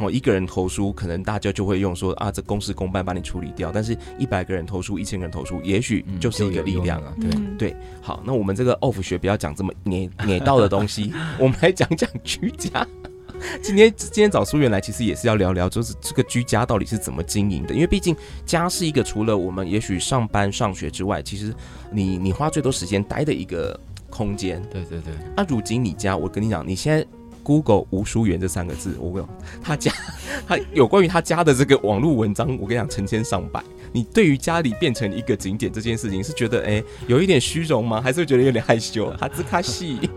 [0.00, 3.70] 哦，一个人投书，可能大家就会用说啊，这公事公办把你处理掉。
[3.72, 7.14] 但是一百个人投书，一千个人投书，也许就是一个力量啊。
[7.20, 12.86] 对对，好，那我们这个 off 学不要讲这么 捏捏到的东西， 我们来讲讲居家。
[13.62, 17.74] 今天今天找苏源来，其实也是要聊聊，就是这个居家到底是怎么经营的。
[17.74, 21.54] 因为毕竟家是一个除了我们也许上班上学之外，其实
[21.90, 23.78] 你你花最多时间待的一个
[24.10, 24.62] 空间。
[24.70, 25.14] 对对对。
[25.34, 27.06] 那、啊、如今你家，我跟你讲，你现在
[27.42, 29.92] Google 吴淑媛这三个字，我跟你讲，他家
[30.46, 33.62] 他有关于他家的这个网络文章，我跟你讲成千上百。
[33.92, 38.00] 你对于家里变成一个景点这件事情，是觉得哎、欸、有一点虚荣吗？
[38.00, 39.10] 还是觉得有点害羞？
[39.18, 39.98] 哈兹卡西。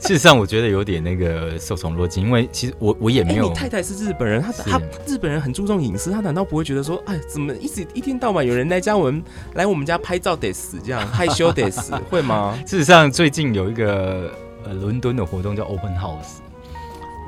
[0.00, 3.46] 事实上，我觉得有点那个受宠若惊，因为其实我我也没有。
[3.46, 9.22] 欸、你太太是日本人，她她日本人很注重隐私，她难道不会觉得说，哎，怎么一直一天到晚有人来家我们
[9.54, 12.56] 来我们家拍照得死这样害羞得死，会吗？
[12.66, 14.32] 事实上，最近有一个
[14.64, 16.38] 呃伦敦的活动叫 Open House，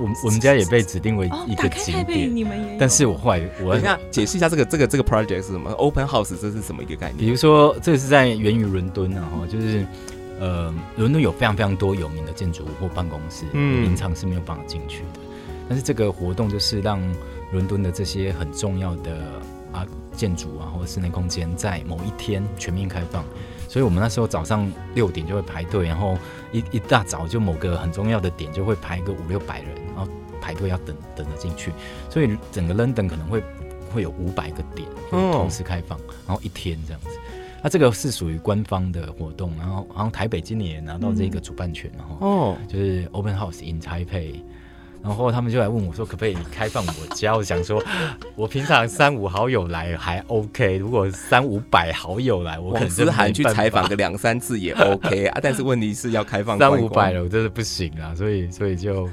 [0.00, 2.76] 我我们家也被指定为一个景点，你们也。
[2.78, 7.18] 但是我后来我等一下解释一下这个这个这个 project 是什么？Open House 这是什么一个概念？
[7.18, 9.86] 比如说，这是在源于伦敦啊，哈，就是
[10.38, 15.20] 呃，伦敦有非常非常多有名的建筑物或办公室，嗯，平常是没有办法进去的。
[15.68, 17.00] 但是这个活动就是让
[17.52, 19.18] 伦敦的这些很重要的
[19.70, 23.24] 啊建筑啊或者室内空间，在某一天全面开放。
[23.70, 26.18] 所以我们那时候早上六点就会排队，然后
[26.50, 31.70] 一一大早就某个很重要的点就会排个五六百人，然后排队要等等着进去。
[32.09, 33.40] 所以整个 London 可能会
[33.94, 37.11] 会有五百个点同时开放，然后一天这样子。
[37.62, 44.42] 那这个是属于官方的活动，然后好像台北今年也拿到这个主办权，然后哦，就是 Open House in Taipei。
[45.02, 47.82] 然后他们就来问我说：“可不可以开放我家？”我想说，
[48.36, 55.40] 我平常三五好友来还 OK，如果三五百好友来，我可能是喊去采访个两三次也 OK 啊。
[55.42, 58.14] 但是问题是要开放三五百了，我真的不行啊。
[58.14, 59.08] 所以，所以就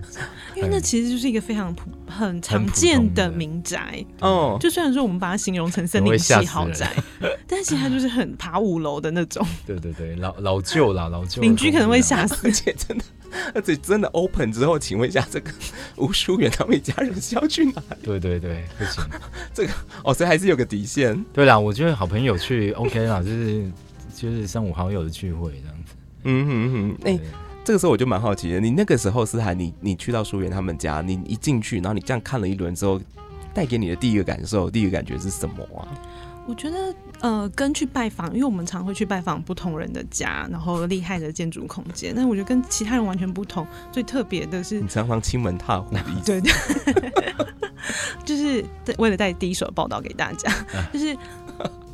[0.55, 4.57] 因为那其实就是一个非常普很常见的民宅哦。
[4.59, 6.91] 就虽然说我们把它形容成森林系豪宅，
[7.47, 9.45] 但是其实它就是很爬五楼的那种。
[9.65, 11.41] 对对对，老老旧了，老旧。
[11.41, 13.03] 邻居可能会吓死， 而且真的。
[13.53, 15.51] 而且真的 open 之后，请问一下，这个
[15.97, 17.97] 吴淑媛他们一家人是要去哪里？
[18.03, 19.03] 对对对，不行，
[19.53, 21.23] 这个哦，所以还是有个底线。
[21.33, 23.71] 对啦，我觉得好朋友去 OK 啦，就是
[24.15, 25.93] 就是三五好友的聚会这样子。
[26.23, 27.21] 嗯哼哼，哎、欸，
[27.63, 32.99] 这个时候我就蛮好奇的，你那个时候思涵，你你去到淑媛他们家，你一进去，然后你这样看了一轮之后，
[33.53, 35.87] 带给你的第一个感受、第一个感觉是什么啊？
[36.47, 42.13] 我觉得，呃，跟去拜访，因为我们常会去拜访不同人的家，然后厉害的建筑空间。
[42.15, 45.93] 但是我觉得跟其他人完全不同，最特别的是，你常常亲门踏户。
[46.25, 46.53] 对 对，
[48.23, 48.63] 就是
[48.97, 50.49] 为了带第一手的报道给大家，
[50.93, 51.15] 就是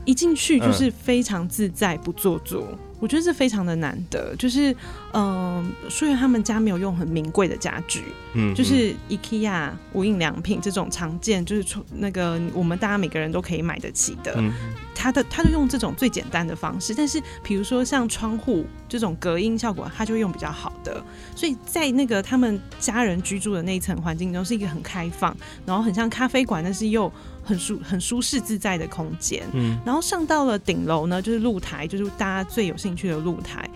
[0.06, 2.68] 一进去就是非常自在，不做作。
[3.04, 4.74] 我觉得这非常的难得，就是，
[5.12, 8.02] 嗯，虽然他们家没有用很名贵的家具，
[8.34, 14.54] 嗯，就是 IKEA 无印良品这种常见，就是从那个我们大家每个人都可以买得起的，嗯，
[14.96, 21.04] 他的他就用这种最简单的方式，但是比如说像窗户这种隔音效果，他就用比较好的，
[21.36, 25.36] 所以在那个他们家人居住的那一层环境中，是一个很开放，
[25.66, 27.12] 然后很像咖啡馆，但是又
[27.44, 33.70] 很舒很舒适自在的空间，嗯，然后上到了顶楼呢，就是露台，就是大家最有兴趣的露台，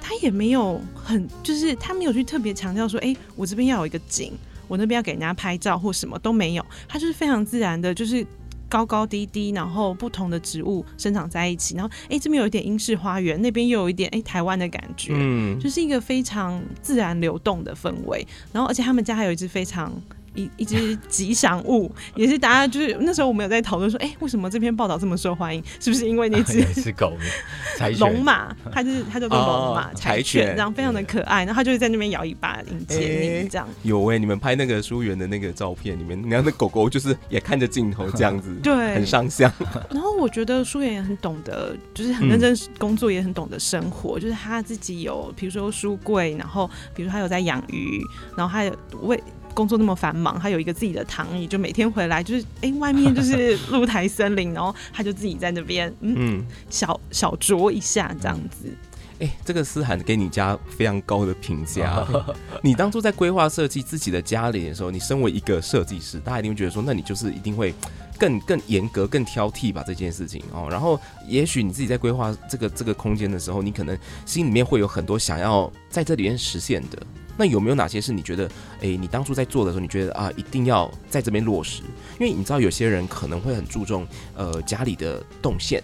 [0.00, 4.32] 他也没有很，就是他没有去特别强调说，哎、欸，我这边要有一个景，
[4.66, 8.26] 我那边要给人家拍照或什么都没有，他就是非常自然的，就是
[8.68, 19.92] 高高低低，然后不同的植物生长在一起，然后哎、欸，这边有一点英式花园，那边又有一点哎、欸、台湾的感觉，嗯，就是一个非常自然流动的氛围，然后而且他们家还有一只非常。
[20.34, 25.62] 一一只吉祥物，也是大家就是那时候我们有在讨论说，哎、欸，为什么这篇报道这么受欢迎？
[25.80, 27.16] 是不是因为那 只是狗
[27.98, 28.54] 龙马？
[28.72, 31.44] 它就是它叫做龙马柴犬，然后非常的可爱。
[31.44, 39.52] 然后它就是在那边摇尾巴迎接你，这样、欸、有哎、欸，你们拍那个书园的那个照片里面，你看那狗狗就是也看着镜头这样子， 对，很上相。
[39.90, 44.18] 然后我觉得书园也很懂得，就是很认真工作，也很懂得生活。
[44.18, 48.00] 嗯、就是他自己有，比如说书柜，然后比如说他有在养鱼，
[48.36, 49.20] 然后还有为。
[49.58, 58.72] 工作那么繁忙，他有一个自己的躺椅，就每天回来就是，哎、欸，外面就是露台森林，然后他就自己在那边，嗯，嗯小小酌一下这样子。
[59.18, 62.06] 哎、欸，这个思涵给你家非常高的评价。
[62.62, 67.74] 你当初在规划设计自己的家里的时候，你身为一个设计师，大家一定会觉得说，那你就是一定会
[68.16, 70.68] 更更严格、更挑剔吧这件事情哦。
[70.70, 77.02] 然后，也许你自己在规划这个这个空间的时候，你可能心里面会有很多想要在这里面实现的。
[77.38, 78.44] 那有没有哪些是你觉得，
[78.80, 81.82] 诶、欸，你当初在做的时候，你觉得啊，一定要在这边落实？
[82.18, 85.80] 因为你知道，有些人可能会很注重呃家里的动线，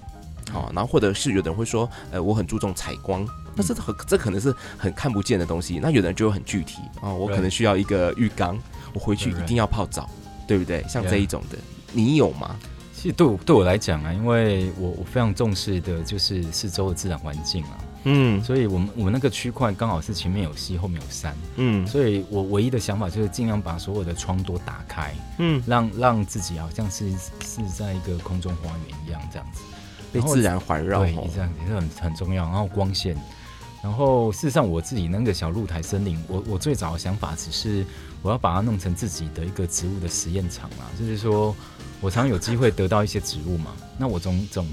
[0.52, 5.78] 哦，然后或者是有的人会说，呃，我很注重采光，那这很这可能是很看不见的东西。
[5.80, 8.58] 那有的人就会很具体，哦，我可能需要一个浴缸，
[8.92, 10.10] 我回去一定要泡澡，
[10.48, 10.84] 对不对？
[10.88, 11.56] 像这一种的，
[11.92, 12.56] 你有吗？
[12.92, 17.78] 其实对我对我来讲啊，因为我我非常重视的就是四周的自然环境啊。
[18.04, 29.62] 嗯，所以我们我们那个区块刚好是前面有溪，后面有山，嗯，所以我唯一的想法就是尽量把所有的窗都打开，嗯，让让自己好像是是在一个空中花园一样这样子，
[30.12, 32.44] 被自然环绕，对，这样也是很很重要。
[32.44, 33.16] 然后光线，
[33.82, 37.86] 然后事实上我自己那个小露台森林，我我最早的想法只是
[38.20, 41.56] 我要把它弄成自己的一个植物的实验场嘛，就是说
[42.02, 44.68] 我常有机会得到一些植物嘛，那我总总。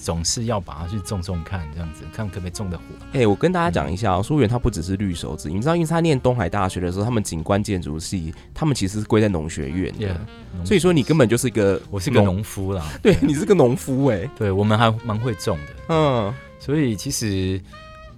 [0.00, 2.84] 总是要把它去种种看，这样子看可不可以种的活。
[3.12, 12.84] 哎、欸，我跟大家讲一下哦、喔，书园它不只是绿手指，你知道，因为他念东海大学的时候，他们景观建筑系，他们其实是归在农学院的，yeah, 所以说你根本就是一个，我是个农夫啦。
[13.02, 17.60] 对，你是个农夫哎、欸，对我们还蛮会种的，嗯，所以其实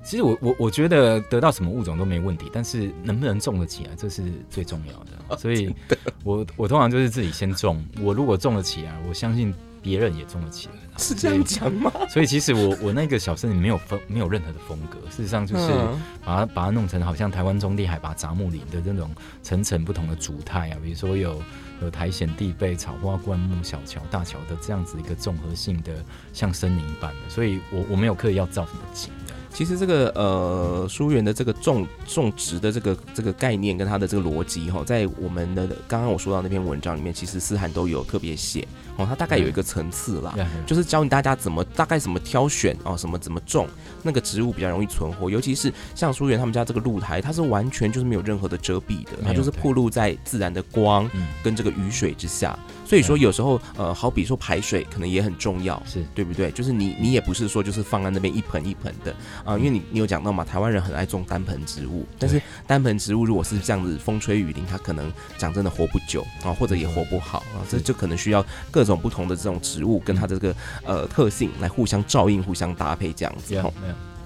[0.03, 5.37] 其实我我我觉得得到什么物种都没问题，但是能不能种得起来，这是最重要的。
[5.37, 5.75] 所以
[6.25, 7.85] 我，我我通常就是自己先种。
[8.01, 10.75] 我如果种得起来，我相信别人也种得起来。
[10.99, 11.93] 是这样讲吗？
[12.09, 14.99] 所以其实我我那个小森林没有风，没有任何的风格。
[15.11, 15.71] 事实上就是
[16.25, 19.11] 把它把它弄成好像台湾中低海拔杂木林的这种
[19.43, 21.41] 层层不同的主态啊，比如说有
[21.83, 27.21] 有苔藓、地被、草花、灌木、小桥、大桥的这样子一个综合性的像森林般的。
[27.29, 29.11] 所以我我没有刻意要造什么景。
[29.53, 40.35] 其实这个呃，书园的这个种种植的这个这个概念跟它的这个逻辑哈，在我们的刚刚我说到那篇文章里面，其实思涵都有特别写哦，它大概有一个层次啦，
[40.67, 43.67] 就是教你大家怎么大概怎么挑选哦，什么怎么种
[44.03, 51.11] 那个植物比较容易存活，尤其是像书园他们家这个露台，它是完全就是没有任何的遮蔽的，它就是暴露在自然的光
[51.43, 52.59] 跟这个雨水之下。
[52.91, 56.51] 所以说有时候呃，好比说排水可能也很重要，是对不对？
[56.51, 73.55] 就是你你也不是说就是放在那边一盆一盆的啊，因为你你有讲到嘛，台湾人很爱种单盆植物，但是单盆植物如果是这样子风吹雨淋，它可能讲真的活不久啊，或者也活不好啊，这就可能需要各种不同的这种植物跟它的这个呃特性来互相照应、互相搭配这样子。
[73.55, 73.73] 没有。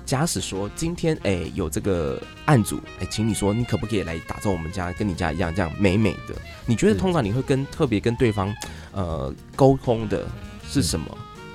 [0.04, 6.34] 假使说今天哎、欸、有这个案主哎，请你说你可不可以来打造我们家跟你家一样这样美美的？
[6.66, 8.54] 你觉得通常你会跟特别跟对方
[8.92, 10.26] 呃沟通的
[10.68, 11.06] 是什么？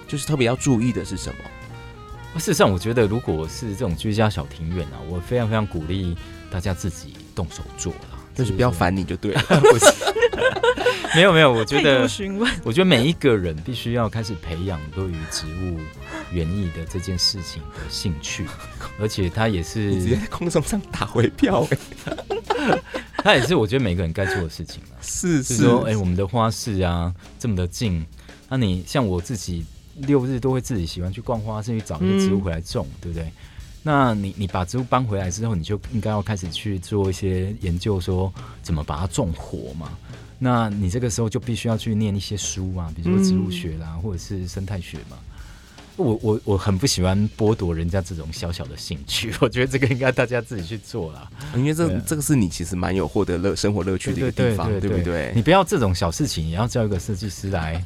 [0.07, 2.39] 就是特别要注意的是什么？
[2.39, 6.15] 事实上，我觉得如果是这种居家小庭院啊，我非常非常鼓励
[6.51, 9.41] 大家自己动手做啦，就是不要烦你就对了。
[11.15, 12.08] 没有没有，我觉得
[12.63, 15.80] 我觉得每一个人必须要开始培养对于植物
[16.32, 18.45] 园艺的这件事情的兴趣，
[19.00, 21.67] 而且他也是直接在空中上打回票，
[23.24, 25.56] 他也是我觉得每个人该做的事情是是。
[25.58, 28.06] 说，哎，我们的花市啊这么的近，
[28.48, 33.32] 那你像我自己六日都会自己喜欢去逛花市，去找一些植物回来种，嗯、对不对？
[33.82, 39.89] 那你你把植物搬回来之后，你就应该要开始去做一些研究，说怎么把它种活嘛。
[40.38, 45.18] 那你这个时候就必须要去念一些书啊，比如说植物学啦，嗯、或者是生态学嘛。
[45.96, 51.30] 我我我很不喜欢剥夺人家这种小小的兴趣， 我觉得这个应该大家自己去做啦。
[51.56, 55.34] 因为这这个是你其实蛮有获得乐生活乐趣的一个地方，对不对？
[55.36, 57.82] 你不要这种小事情也要叫一个设计师来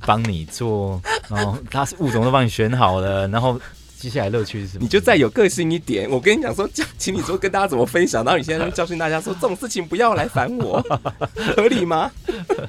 [0.00, 3.60] 帮你做，然后他是物种都帮你选好了，然后。
[3.98, 4.82] 接下来乐趣是什么？
[4.82, 6.08] 你就再有个性一点。
[6.10, 8.22] 我跟你讲说，请你说跟大家怎么分享。
[8.24, 10.80] 然后你现在教训大家说，这种事情不要来烦我，
[11.56, 12.10] 合理吗？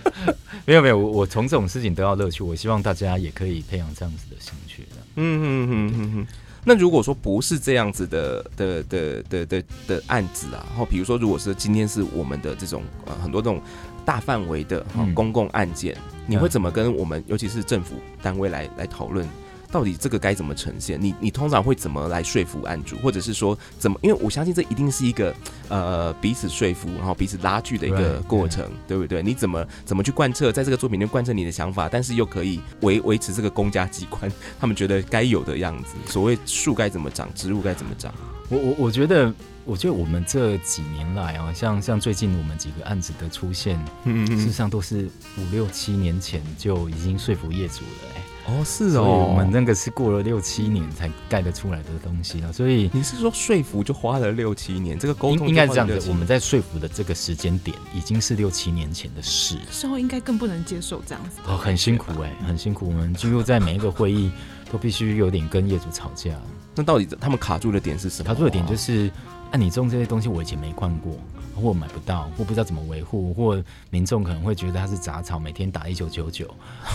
[0.66, 2.44] 没有没有，我我从这种事情得到乐趣。
[2.44, 4.84] 我希望大家也可以培养这样子的兴趣。
[5.16, 6.28] 嗯嗯嗯嗯嗯。
[6.64, 13.62] 那如果说不是这样子的的的的的的案子啊，然后比如说，如果是今天是我们的这种呃很多这种
[14.04, 19.26] 大范围的公共案件，嗯、你会怎么跟我们，尤其是政府单位来来讨论？
[19.72, 21.00] 到底这个该怎么呈现？
[21.02, 24.00] 你你通常会怎么来说服案主，或者是说怎么？
[24.02, 25.36] 因为我相信这一定是一个
[25.70, 29.22] 呃彼此说服，然后彼此拉锯的一个过程，Right, 对不对？
[29.22, 35.96] 你怎么怎么去贯彻在这个作品里面贯彻你的想法，但是又可以维维持这个公家机关他们觉得该有的样子？
[36.06, 38.14] 所谓树该怎么长，植物该怎么长？
[38.50, 39.34] 我我我觉得，
[39.66, 48.22] 我觉得我们这几年来啊，像像最近我们几个案子的出现，嗯嗯，事实上都是五六七年前就已经说服业主了。
[48.48, 54.98] 哦，是哦，我们那个是过了六七年才盖得出来的东西了，所以你是说说服就花了六七年？
[54.98, 64.32] 这个沟通应该是这样子，我们在说服的这个时间点已经是六七年前的事，时候应该更不能接受这样子哦，很辛苦哎、欸，很辛苦，我们几乎在每一个会议
[64.72, 66.32] 都必须有点跟业主吵架。
[66.74, 68.30] 那到底他们卡住的点是什么？
[68.30, 69.12] 卡住的点就是，
[69.52, 71.14] 啊，你种这些东西我以前没看过。
[71.60, 76.48] 或买不到，或不知道怎么维护，或民众可能会觉得它是杂草，每天打一九九九，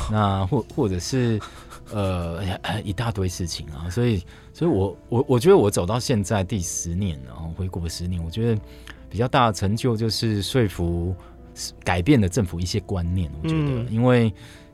[0.08, 1.40] 那 或或者是
[1.90, 2.44] 呃
[2.84, 8.60] 一大堆事情啊，所以所以我我我觉得我走到现在第十年了，然后回国十年，我觉得
[9.10, 11.12] 比较大的成就就是说服
[11.82, 14.32] 改变了政府一些观念，我觉得，嗯、因为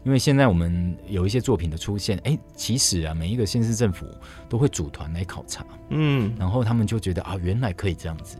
[0.09, 4.07] 因为现在我们有一些作品的出现，哎、欸，其实啊，每一个县市政府
[4.49, 8.39] 都会组团来考察，嗯，然后他们就觉得啊，原来可以这样子。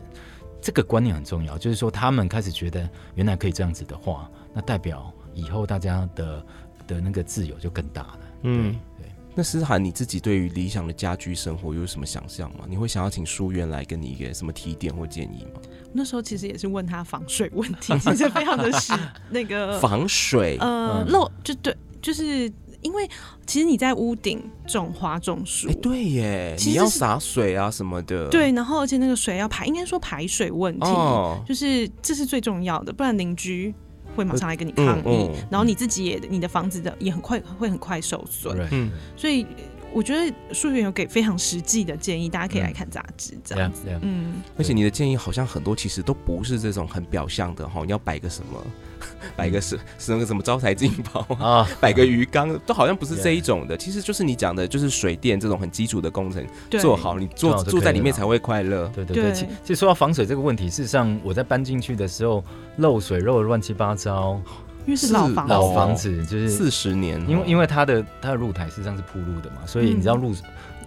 [0.59, 6.43] 这个观念很重要，就是说他们开始觉得原来可以这样子的话，那代表以后大家的
[6.87, 8.19] 的那个自由就更大了。
[8.41, 9.05] 嗯，对。
[9.35, 12.65] 那思涵你自己对于理想的家居生活有什么想象吗？
[12.67, 15.61] 你会想要请书园来跟你一个什么提点或建议吗？
[15.93, 18.93] 那时候其实也是问他防水问题，其实非常的是
[19.29, 22.51] 那个防水，呃，漏就对，就是。
[22.81, 23.05] 因为
[23.45, 28.29] 其实你在屋顶种花种树，哎，对耶，你要洒水啊什么的。
[28.29, 33.75] 对，然后而且那个水要排，应该说排水问题，哦、就是这是最重要的，不然邻居
[34.15, 38.67] 会马上来跟你抗议，然后你自己也你的房子的也很快会很快受损。
[38.71, 39.45] 嗯，所以
[39.91, 43.83] 我觉得数学有给非常实际的建议，大家可以来看杂志这样子。
[43.87, 48.63] 嗯，嗯，而且你的建议好像很多其实都不是这种很表象的哈，你要摆个什么，
[49.35, 53.77] 摆个什什么什么招财进宝啊， 摆个鱼缸，都好像不是这一种的。
[53.77, 56.45] 其实就是你讲的，就是水电这种很基础的工程
[56.79, 58.89] 做好，你做住在里面才会快乐。
[58.93, 62.43] 对对对，其其实说到防水这个问题，事实上我在搬进去的时候
[62.77, 64.39] 漏水漏的乱七八糟。
[64.85, 70.33] 因为是老房子，老房子就是四十年，因为因为它的它的露台实际上是铺路的嘛，所以你知道路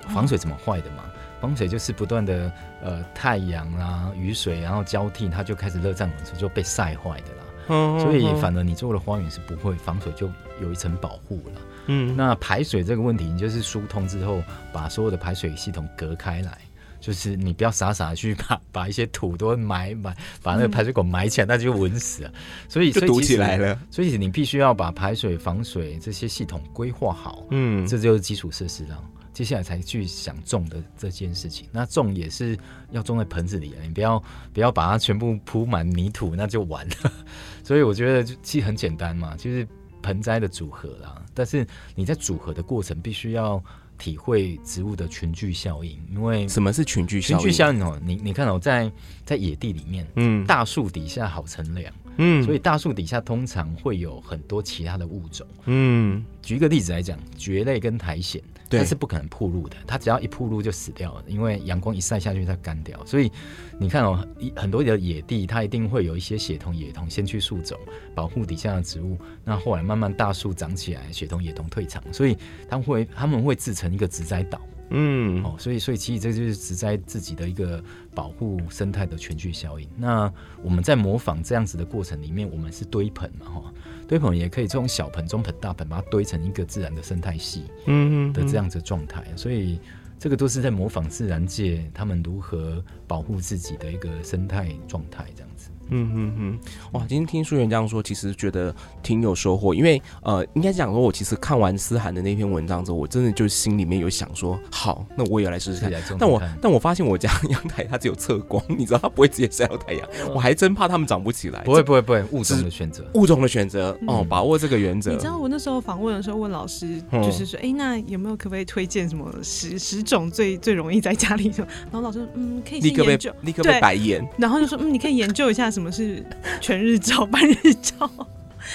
[0.08, 1.04] 防水怎么坏的嘛？
[1.40, 2.50] 防水就是不断的
[2.82, 7.44] 呃太阳啊雨水然后交替，它就开始热胀冷缩就被晒坏的啦。
[7.66, 10.28] 所以反而你做了花园是不会防水，就
[10.60, 11.60] 有一层保护了。
[11.86, 14.42] 嗯，那排水这个问题，你就是疏通之后，
[14.72, 16.58] 把所有的排水系统隔开来。
[17.00, 22.32] 就是你不要傻傻的去 把把一些土都埋埋，把那个排水管埋起来，那就稳死了。
[22.68, 23.76] 所以就堵起来了。
[23.90, 27.42] 所以你必须要把排水、防水这些系统规划好。
[27.50, 29.02] 嗯，这就是基础设施了。
[29.32, 31.66] 接下来才去想种的这件事情。
[31.72, 32.58] 那种也是
[32.90, 34.22] 要种在盆子里，你不要
[34.52, 37.12] 不要把它全部铺满泥土，那就完了。
[37.64, 39.66] 所以我觉得其实很简单嘛，就是
[40.02, 41.22] 盆栽的组合啦。
[41.34, 43.62] 但是你在组合的过程必须要。
[43.98, 47.40] 体会植物的群聚效应，因为什么是群聚效应？
[47.40, 48.90] 群聚效应哦，你你看哦，在
[49.24, 58.42] 在野地里面，嗯，大树底下好乘凉，嗯，所以大树底下通常会有很多其他的物种，嗯，举一个例子来讲，蕨类跟苔藓。
[58.78, 62.98] 它是不可能铺路的，它只要一铺路就死掉了，因为阳光一晒下去它干掉。
[63.04, 63.30] 所以
[63.78, 67.78] 你看哦，很多的野地它一定会有一些血统、野桐先去树种
[68.14, 72.36] 保护底下的植物，那后来慢慢大树长起来，血统、野桐退场，所以
[72.68, 74.60] 它会他们会自成一个植栽岛。
[74.94, 77.82] 嗯，哦，所以所以其实这就是植栽自己的一个
[78.14, 79.88] 保护生态的全聚效应。
[79.96, 80.32] 那
[80.62, 83.72] 我们在模仿这样子的过程里面，我们是堆盆嘛，哈。
[84.06, 89.80] 堆盆也可以从小盆、中盆、大盆，把它堆成一个自然的生态系，嗯的这样子状态，所以
[90.18, 95.70] 这个都是在模仿自然界他们如何保护自己的一个生态状态，这样子。
[95.92, 96.58] 嗯嗯嗯，
[96.92, 97.00] 哇！
[97.08, 99.74] 今天听书员这样说，其实觉得挺有收获。
[99.74, 105.92] 因为呃，应该讲说，我其实看完思涵的那篇文章之后，我真的就心里面有想说，好，那我也要来试试看。
[106.18, 111.62] 但我但我发现我家阳台它只有侧光，你知道它不会直接晒到太阳， 我还真怕它们长不起来。
[111.64, 115.12] 不会不会不会，物种的选择，物种的选择哦，把握这个原则。
[115.12, 121.52] 你知道我那时候访问的时候问老师，就是说，哎，那有没有可不可以推荐什么十十种最最容易在家里？
[121.56, 124.26] 然后老师说，嗯，可以先研究，立刻被白眼。
[124.38, 126.24] 然后就说，嗯，你可以研究一下什么是。
[126.60, 128.08] 全日照、 半日照，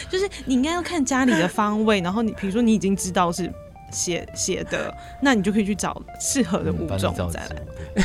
[0.09, 3.51] 就是你应该要看家里的方位，然后你比如说你已经知道是
[3.91, 8.03] 写写的，那你就可以去找适合的物种再来。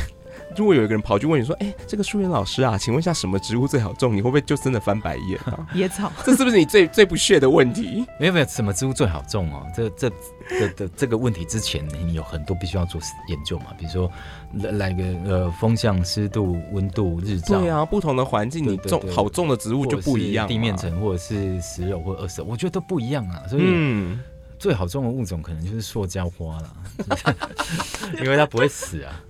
[0.52, 5.66] 嗯如果有一个人跑去问你说：“哎、欸，这个书园老师啊，请问一下什么植物最好种？”你会不会就真的翻白眼啊？
[5.74, 8.04] 野草， 这是不是你最最不屑的问题？
[8.20, 9.66] 没有没有，什么植物最好种哦？
[9.74, 10.10] 这这
[10.48, 14.10] 这这这个问题之前，你有很多必须要做研究嘛，比如说
[14.54, 17.58] 来来个呃风向、湿度、温度、日照。
[17.58, 20.46] 对啊，不同的环境，你种好种的植物就不一样。
[20.46, 23.42] 地面层或者是石榴或者二色，我觉得都不一样啊。
[23.48, 24.20] 所以，嗯、
[24.62, 26.76] 最好种的物种可能就是塑胶花了，
[28.22, 29.20] 因为它不会死啊。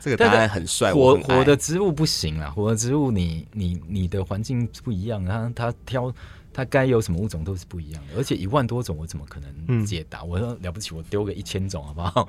[0.00, 2.50] 这个答案很帅，活活的植物不行啊！
[2.50, 6.12] 活的植物你，你你你的环境不一样，它它挑
[6.52, 10.22] 它该有什么物种都是不一样的，而且一万多种，我怎么可能解答？
[10.22, 12.28] 嗯、我说了不起，我丢个一千种好不好？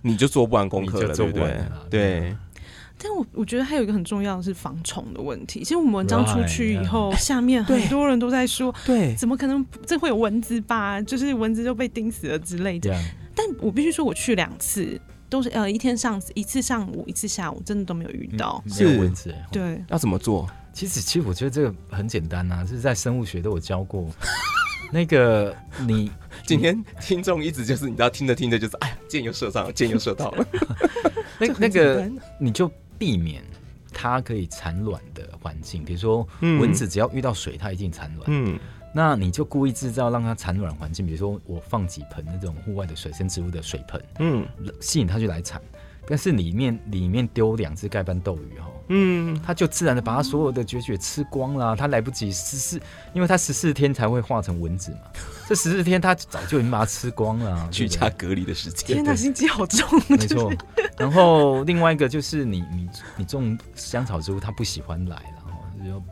[0.00, 2.36] 你就做不完功课了，对不完了对，对，对。
[3.02, 5.60] 但我我觉得还有一个很重要的是防虫的问题。
[5.60, 11.00] 其实我们文章出去以后，下面很多人都在说，对，怎么可能这会有蚊子吧？
[11.00, 12.94] 就是蚊子就被叮死了之类的。
[13.34, 15.00] 但我必须说，我去两次。
[15.30, 19.32] 都是呃一天上一次上午一次下午，真的都没有遇到是蚊子。
[19.52, 20.50] 对，要怎么做？
[20.72, 24.10] 其实其实我觉得这个很简单呐、啊，就是在生物学都有教过。
[24.90, 25.54] 那个
[25.86, 26.10] 你
[26.44, 30.44] 今天听众一直就是你知道听着听着就是哎呀箭又射上了，箭又射到了。
[31.38, 32.68] 那那个你就
[33.00, 33.42] 避免
[33.92, 38.24] 它可以产卵的环境，比如说蚊子只要遇到水，它一定产卵。
[38.28, 38.56] 嗯。
[38.92, 44.46] 那你就故意制造让它产卵环境，比如说我放几盆那种户外的水生植物的水盆，嗯，
[44.80, 45.62] 吸引它去来产。
[46.06, 52.80] 但是里面里面丢两只盖斑斗鱼哈，嗯，他就自然的把他所有的孑孓吃光了，他来不及十四，
[53.12, 54.98] 因为他十四天才会化成蚊子嘛，
[55.48, 58.96] 这十四天他早就已经把它吃光了，居家隔离的时间。
[58.96, 60.52] 天哪，心机好重，没错。
[60.98, 65.39] 然后另外一个就是你你你种香草植物，他不喜欢来了。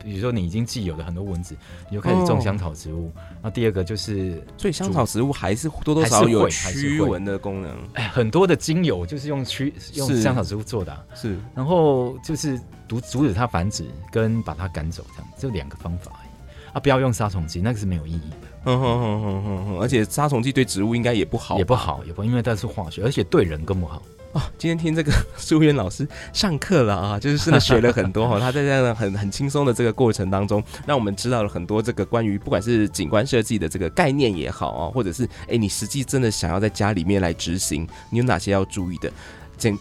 [0.01, 1.55] 比如说你已经既有的很多蚊子，
[1.89, 3.11] 你就开始种香草植物。
[3.41, 7.71] 那、哦、第二个就是，所以香草植物还是多多少少有驱蚊的功能。
[7.93, 11.37] 哎，很多的精油就是用驱用香草植物做的、啊，是。
[11.53, 16.29] 然后就是阻阻止它繁殖跟把它赶走，这样就两个方法而已。
[16.73, 18.47] 啊，不要用杀虫剂，那个是没有意义的。
[18.65, 24.03] 哼哼哼哼哼哼，而且杀虫剂对植物应该也不好，也不好，也不好，因为它是化学，而且对人更不好。
[24.31, 28.37] 哦，今天听这个 苏媛老师上课了啊，就是真的学了很多哈。
[28.41, 39.11] 他在这样很很轻松的这个过程当中，让我们知道了很多这个关于不管是景观设计的这个概念也好啊，或者是哎，你实际真的想要在家里面来执行，你有哪些要注意的？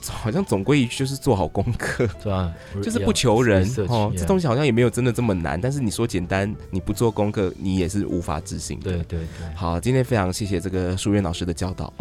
[0.09, 2.53] 好像总归一句就是做好功课，是吧？
[2.83, 5.61] 就是不求人哦，这东西好像也没有真的这么难。
[5.61, 8.93] 但是你说简单，你不做功课，你也是无法执行的。
[8.93, 9.55] 对对对。
[9.55, 11.93] 好，今天非常谢谢这个书院老师的教导。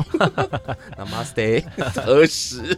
[0.97, 1.63] Namaste，
[1.93, 2.77] 何时？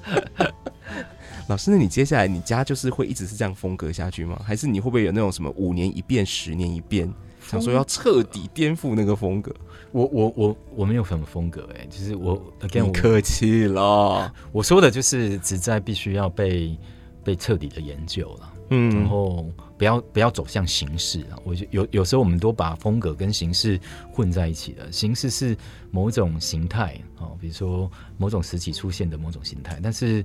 [1.47, 4.39] 老师，那你接下来你家就是会一直是这样风格下去吗？
[4.45, 7.11] 还是你会不会有那种什么五年一变、十年一变，
[7.47, 9.51] 想说要彻底颠覆那个风格？
[9.91, 16.77] 我我我我没有什么风格哎、欸，就是我 again 我客气了， 我说的就是只在必须要被
[17.23, 23.79] 被彻底的研究了，嗯，然后不要不要走向形式啊，我就有有时候我们都把风格跟形式
[24.11, 25.57] 混在一起了，形式是
[25.91, 30.23] 某种形态啊，比如说某种时期出现的某种形态，但是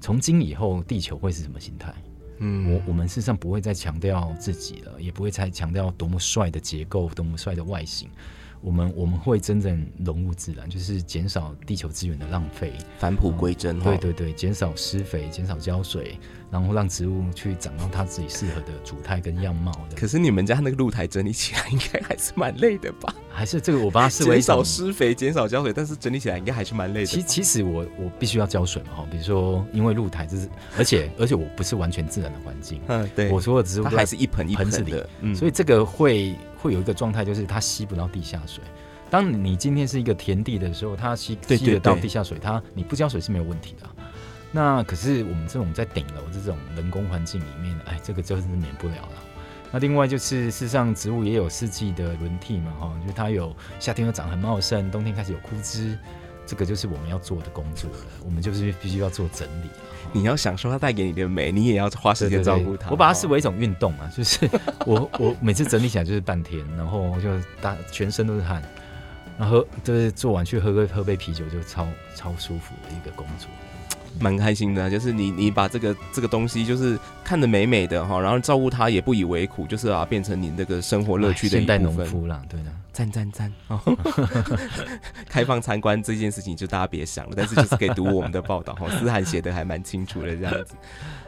[0.00, 1.94] 从今以后地球会是什么形态？
[2.40, 8.08] 嗯，我我们事实上不会再强调自己了，也不会再强调多么帅的结构，多么帅的外形。
[8.60, 13.78] 我们我们会真正融入自然，就是减少地球资源的浪费，返璞归真。
[13.80, 16.18] 对对对，减少施肥，减少浇水，
[16.50, 19.96] 然后让植物去长到它自己适合的主态跟样貌的。
[19.96, 23.14] 可是你们家那个露台整理起来应该还是蛮累的吧？
[23.30, 27.06] 还是这个我把它视为减少施肥，减少浇水，但是整理起来应该还是蛮累的。
[27.06, 36.34] 其其实我我必须要浇水嘛，哈，比如说因为露台就是，而且而且我不是完全自然的环境，嗯，对，我所有植物它还是一盆一盆子的，嗯，所以这个会。
[36.58, 38.62] 会有一个状态，就是它吸不到地下水。
[39.08, 43.88] 当你今天是一个田地的时候，它吸吸得到地下水，它你不浇水是没有问题的。
[44.52, 49.22] 那可是我们这种在顶楼这种人工环境里面，哎，这个就是免不了了。
[49.70, 55.98] 那另外就是，事实上植物也有四季的轮替嘛，哈，就它有夏天会长很茂盛，冬天开始有枯枝。
[56.46, 59.68] 这个就是我们要做的工作了，我们就是必须要做整理。
[60.12, 62.90] 你要享受它带给你的美，你也要花时间照顾它。
[62.90, 64.48] 我把它视为一种运动啊， 就是
[64.86, 67.28] 我我每次整理起来就是半天，然后就
[67.60, 68.62] 大全身都是汗，
[69.38, 73.48] 然后就是做完去喝个喝杯啤酒，就超超舒服的一个工作。
[74.20, 81.66] 蛮开心的，就是你你把这个这个东西就是看得美美的哈，然后照顾它也不以为苦，就是啊变成你那个生活乐趣的一部分。
[81.66, 83.52] 现代农夫啦，对的，赞赞赞！
[85.28, 90.74] 开放参观这件事情就大家别想了，但是就是可以读我们的报道 哈，思涵写的还蛮清楚的这样子。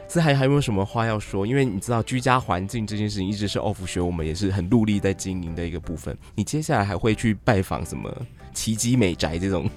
[0.07, 1.47] 思涵还有没有什么话要说？
[1.47, 6.17] 因为你知道居家环境这件事情一直是 OFF 学我们也是很努力在经营的一个部分。
[6.35, 8.13] 你接下来还会去拜访什么
[8.53, 9.69] 奇迹美宅这种？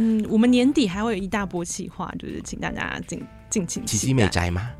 [0.00, 4.00] 嗯，我们年底还会有一大波企划，就是请大家敬敬请期待。
[4.00, 4.70] 奇迹美宅吗？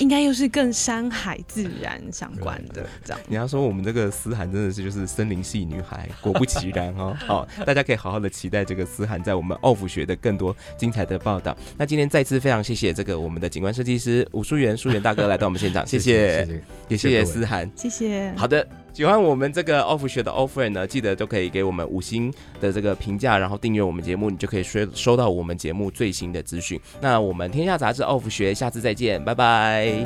[0.00, 3.20] 应该又是更山海自然相关的这样。
[3.26, 7.16] 你要说我们这个思涵真的是就是森林系女孩，果不其然哦。
[7.26, 11.56] 好，大家可以好好的期待这个思涵在我们 OFF 学的更多精彩的报道。
[11.78, 16.46] 那今天再次非常谢谢这个我们的景观设计师吴淑媛淑媛大哥来到我们现场，谢谢
[16.88, 18.30] 也谢谢思涵，谢谢。
[18.36, 18.68] 好的。
[18.98, 26.80] 喜欢我们这个 OFF 学的 Offer 呢，记得都可以给我们五星的这个评价，然后订阅我们节目，你就可以收收到我们节目最新的资讯。
[27.00, 30.04] 那我们天下杂志 OFF 学，下次再见，拜拜。